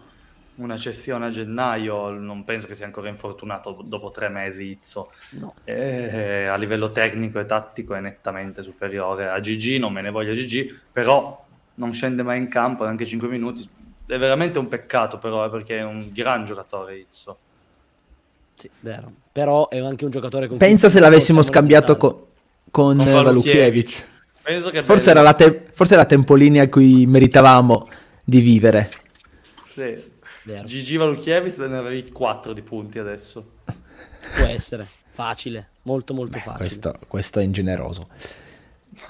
Una 0.55 0.77
cessione 0.77 1.27
a 1.27 1.31
gennaio, 1.31 2.11
non 2.11 2.45
penso 2.45 2.67
che 2.67 2.75
sia 2.75 2.85
ancora 2.85 3.09
infortunato 3.09 3.81
dopo 3.85 4.11
tre 4.11 4.29
mesi 4.29 4.65
Izzo. 4.65 5.11
No. 5.31 5.55
Eh, 5.65 6.45
a 6.45 6.57
livello 6.57 6.91
tecnico 6.91 7.41
e 7.41 7.47
tattico 7.47 7.95
è 7.95 8.01
nettamente 8.01 8.63
superiore 8.63 9.29
a 9.29 9.41
GG, 9.41 9.79
non 9.79 9.93
me 9.93 10.03
ne 10.03 10.11
voglio 10.11 10.35
GG, 10.35 10.81
però 10.93 11.43
non 11.77 11.93
scende 11.93 12.23
mai 12.23 12.37
in 12.37 12.49
campo 12.49 12.85
neanche 12.85 13.07
5 13.07 13.29
minuti. 13.29 13.67
È 14.05 14.19
veramente 14.19 14.59
un 14.59 14.69
peccato 14.69 15.19
però, 15.19 15.47
eh, 15.47 15.51
perché 15.51 15.79
è 15.79 15.83
un 15.85 16.11
gran 16.13 16.45
giocatore 16.45 16.97
Izzo. 16.99 17.39
Sì, 18.55 18.69
vero. 18.81 19.11
Però 19.33 19.71
è 19.71 19.79
anche 19.79 20.05
un 20.05 20.11
giocatore 20.11 20.49
con 20.49 20.59
Pensa 20.59 20.91
se 20.91 21.01
l'avessimo 21.01 21.41
scambiato 21.41 21.97
co- 21.97 22.29
con, 22.71 22.99
Con 22.99 23.09
eh, 23.09 23.11
Valukiewicz. 23.11 24.07
Penso 24.43 24.71
che 24.71 24.83
Forse 24.83 25.11
era, 25.11 25.23
la 25.23 25.33
te- 25.33 25.69
forse 25.73 25.95
era 25.95 26.05
Tempolini 26.05 26.59
a 26.59 26.69
cui 26.69 27.07
meritavamo 27.07 27.89
di 28.25 28.41
vivere. 28.41 28.91
Sì. 29.69 30.12
Vero. 30.45 30.65
GG 30.65 30.97
Valukiewicz 30.97 31.57
ne 31.59 31.77
avevi 31.77 32.11
4 32.11 32.53
di 32.53 32.63
punti 32.63 32.99
adesso. 32.99 33.53
Può 33.65 34.47
essere. 34.47 34.87
Facile. 35.13 35.69
Molto 35.83 36.15
molto 36.15 36.39
facile. 36.39 36.57
Questo, 36.57 36.99
questo 37.07 37.41
è 37.41 37.43
ingeneroso. 37.43 38.09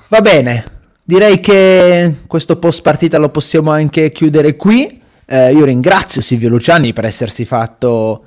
Va 0.09 0.21
bene, 0.21 0.65
direi 1.03 1.41
che 1.41 2.17
questo 2.27 2.59
post 2.59 2.83
partita 2.83 3.19
lo 3.19 3.31
possiamo 3.31 3.71
anche 3.71 4.11
chiudere 4.11 4.57
qui. 4.57 5.01
Eh, 5.25 5.53
io 5.53 5.65
ringrazio 5.65 6.21
Silvio 6.21 6.49
Luciani 6.49 6.93
per 6.93 7.05
essersi 7.05 7.45
fatto 7.45 8.25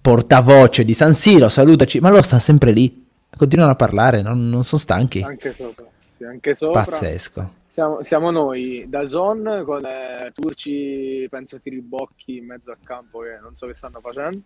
portavoce 0.00 0.84
di 0.84 0.94
San 0.94 1.14
Siro. 1.14 1.48
Salutaci, 1.48 2.00
ma 2.00 2.10
loro 2.10 2.22
stanno 2.22 2.40
sempre 2.40 2.72
lì. 2.72 3.06
Continuano 3.36 3.72
a 3.72 3.76
parlare, 3.76 4.22
non, 4.22 4.48
non 4.48 4.64
sono 4.64 4.80
stanchi. 4.80 5.22
Anche 5.22 5.54
sopra. 5.56 5.86
Sì, 6.16 6.24
anche 6.24 6.54
sopra. 6.54 6.84
Pazzesco. 6.84 7.52
Siamo, 7.78 8.02
siamo 8.02 8.32
noi 8.32 8.86
da 8.88 9.06
Zon 9.06 9.62
con 9.64 9.86
eh, 9.86 10.32
Turci, 10.34 11.28
penso 11.30 11.60
Tiribocchi 11.60 12.38
in 12.38 12.46
mezzo 12.46 12.72
al 12.72 12.78
campo 12.82 13.20
che 13.20 13.38
non 13.40 13.54
so 13.54 13.68
che 13.68 13.74
stanno 13.74 14.00
facendo. 14.00 14.40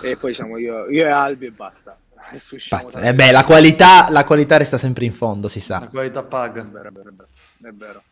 E 0.00 0.16
poi 0.16 0.32
siamo 0.32 0.56
io, 0.56 0.88
io 0.88 1.04
e 1.04 1.10
Albi 1.10 1.44
e 1.44 1.50
basta. 1.50 1.98
Da- 2.70 3.02
Eh 3.02 3.14
beh, 3.14 3.32
la 3.32 3.44
qualità, 3.44 4.08
la 4.08 4.24
qualità 4.24 4.56
resta 4.56 4.78
sempre 4.78 5.04
in 5.04 5.12
fondo, 5.12 5.46
si 5.46 5.58
La 5.58 5.64
sa. 5.64 5.88
qualità 5.90 6.20
È 6.20 6.24
paga. 6.24 6.62
vero, 6.62 6.88
è 6.88 6.90
vero, 6.90 7.10
è 7.10 7.12
vero. 7.12 7.28
È 7.60 7.70
vero. 7.70 8.02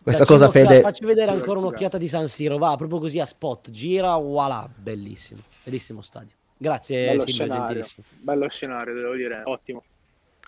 Questa 0.00 0.24
Facci 0.24 0.38
cosa, 0.38 0.50
Fede, 0.52 0.80
Facci 0.80 1.04
vedere 1.04 1.32
ancora 1.32 1.58
un'occhiata 1.58 1.98
di 1.98 2.06
San 2.06 2.28
Siro. 2.28 2.56
Va 2.56 2.76
proprio 2.76 3.00
così 3.00 3.18
a 3.18 3.26
spot. 3.26 3.68
Gira, 3.72 4.14
voilà. 4.14 4.68
Bellissimo. 4.72 5.40
Bellissimo 5.64 6.02
stadio. 6.02 6.30
Grazie 6.56 7.06
Bello 7.06 7.26
scenario. 7.26 7.86
Bello 8.20 8.48
scenario, 8.48 8.94
devo 8.94 9.14
dire. 9.16 9.42
Ottimo. 9.44 9.82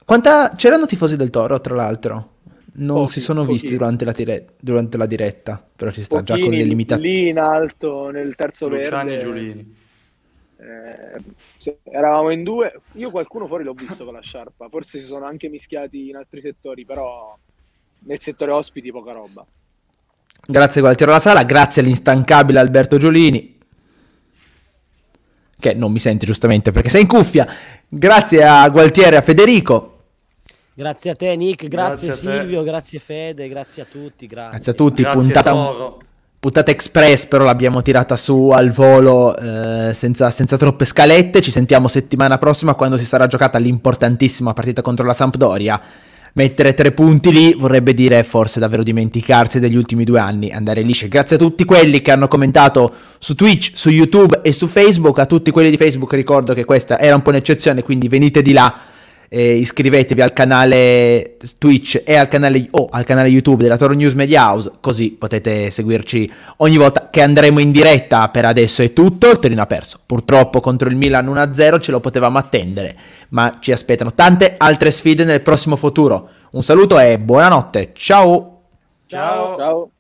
Quanta... 0.05 0.55
c'erano 0.55 0.87
tifosi 0.87 1.17
del 1.17 1.31
Toro, 1.31 1.61
tra 1.61 1.75
l'altro? 1.75 2.35
Non 2.79 3.07
Pochi, 3.07 3.13
si 3.13 3.21
sono 3.21 3.45
visti 3.45 3.71
pochini. 3.71 3.79
durante 3.79 4.05
la, 4.05 4.13
dire- 4.13 4.47
durante 4.61 4.97
la 4.99 5.07
diretta, 5.07 5.67
però 5.77 5.91
ci 5.91 6.03
sta 6.03 6.23
già 6.23 6.39
con 6.39 6.51
Pochini 6.51 6.57
le 6.57 6.65
limitazioni. 6.65 7.11
lì 7.11 7.29
in 7.29 7.39
alto 7.39 8.11
nel 8.11 8.35
terzo 8.35 8.69
Luciani 8.69 9.15
e 9.15 9.17
verde. 9.17 9.19
Giulini. 9.19 9.77
Eh, 10.59 11.23
eravamo 11.91 12.31
in 12.31 12.43
due. 12.43 12.81
Io 12.93 13.11
qualcuno 13.11 13.47
fuori 13.47 13.65
l'ho 13.65 13.73
visto 13.75 14.05
con 14.05 14.15
la 14.15 14.21
sciarpa. 14.21 14.69
Forse 14.69 14.99
si 15.01 15.07
sono 15.07 15.25
anche 15.27 15.49
mischiati 15.49 16.09
in 16.09 16.17
altri 16.17 16.41
settori, 16.41 16.85
però 16.85 17.37
nel 18.01 18.21
settore 18.21 18.53
ospiti 18.53 18.91
poca 18.91 19.13
roba. 19.13 19.45
Grazie 20.49 20.81
Gualtiero 20.81 21.13
La 21.13 21.19
Sala, 21.19 21.45
grazie 21.45 21.83
all'instancabile 21.83 22.59
Alberto 22.61 22.99
Giolini, 22.99 23.59
che 25.59 25.75
non 25.75 25.91
mi 25.93 25.99
sente 25.99 26.27
giustamente 26.27 26.71
perché 26.71 26.89
sei 26.89 27.03
in 27.03 27.09
cuffia. 27.09 27.47
Grazie 27.89 28.45
a 28.45 28.69
Gualtieri 28.69 29.15
e 29.15 29.19
a 29.19 29.23
Federico. 29.23 29.96
Grazie 30.79 31.13
a 31.13 31.15
te 31.15 31.35
Nick, 31.37 31.69
grazie, 31.69 32.09
Grazie. 32.09 32.31
Silvio, 32.31 32.63
grazie 32.63 32.99
Fede, 32.99 33.49
grazie 33.49 33.81
a 33.81 33.87
tutti. 33.91 34.27
Grazie, 34.27 34.51
Grazie 34.51 34.73
a 34.73 34.75
tutti. 34.75 35.01
Grazie 35.01 35.21
puntata, 35.21 35.51
Toro. 35.51 35.99
puntata 36.39 36.71
express, 36.71 37.25
però 37.25 37.45
l'abbiamo 37.45 37.81
tirata 37.81 38.15
su 38.15 38.51
al 38.51 38.69
volo 38.73 39.35
eh, 39.39 39.93
senza, 39.95 40.31
senza 40.31 40.59
troppe 40.59 40.85
scalette. 40.85 41.41
Ci 41.41 41.51
sentiamo 41.51 41.89
settimana 41.89 42.37
prossima 42.37 42.75
quando 42.75 42.99
si 42.99 43.07
sarà 43.07 43.27
giocata 43.27 43.57
l'importantissima 43.57 44.53
partita 44.53 44.83
contro 44.83 45.07
la 45.07 45.15
Sampdoria. 45.15 45.81
Mettere 46.35 46.75
tre 46.75 46.93
punti 46.93 47.33
lì 47.33 47.55
vorrebbe 47.55 47.95
dire 47.95 48.23
forse 48.23 48.61
davvero 48.61 48.83
dimenticarsi 48.83 49.59
degli 49.59 49.77
ultimi 49.77 50.05
due 50.05 50.21
anni, 50.21 50.53
andare 50.53 50.83
lisci. 50.83 51.09
Grazie 51.09 51.37
a 51.37 51.39
tutti 51.39 51.65
quelli 51.65 52.03
che 52.03 52.13
hanno 52.13 52.29
commentato 52.29 52.93
su 53.19 53.35
Twitch, 53.35 53.71
su 53.73 53.89
YouTube 53.89 54.41
e 54.43 54.53
su 54.53 54.67
Facebook. 54.67 55.21
A 55.21 55.25
tutti 55.25 55.51
quelli 55.51 55.71
di 55.71 55.79
Facebook 55.79 56.13
ricordo 56.13 56.53
che 56.53 56.67
questa 56.67 56.99
era 56.99 57.15
un 57.15 57.23
po' 57.23 57.31
un'eccezione, 57.31 57.83
quindi 57.83 58.09
venite 58.09 58.43
di 58.43 58.53
là 58.53 58.79
eh, 59.29 59.55
iscrivetevi 59.55 60.21
al 60.21 60.33
canale 60.33 61.37
Twitch 61.59 62.03
e 62.05 62.17
al 62.17 62.29
canale, 62.29 62.67
o 62.71 62.89
al 62.91 63.05
canale 63.05 63.29
YouTube 63.29 63.63
della 63.63 63.77
Toro 63.77 63.95
News 63.95 64.15
Media 64.15 64.51
House, 64.51 64.73
così 64.81 65.13
potete 65.13 65.71
seguirci 65.71 66.31
ogni 66.59 66.77
volta 66.77 67.09
che 67.11 67.23
andremo 67.23 67.59
in 67.59 67.71
diretta. 67.71 68.29
Per 68.29 68.45
adesso 68.45 68.83
è 68.83 68.93
tutto, 68.93 69.31
il 69.31 69.39
Torino 69.39 69.63
ha 69.63 69.67
perso. 69.67 69.99
Purtroppo 70.05 70.61
contro 70.61 70.89
il 70.89 70.97
Milan 70.97 71.27
1-0 71.27 71.81
ce 71.81 71.91
lo 71.91 72.01
potevamo 72.01 72.39
attendere, 72.39 72.97
ma 73.31 73.57
ci 73.61 73.73
aspettano 73.73 74.13
tante 74.15 74.55
altre 74.57 74.91
sfide 74.91 75.25
nel 75.25 75.43
prossimo 75.43 75.77
futuro. 75.77 76.29
Un 76.53 76.63
saluto 76.63 76.99
e 76.99 77.19
buonanotte, 77.19 77.91
ciao! 77.95 78.53
Ciao. 79.07 79.57
Ciao. 79.57 79.91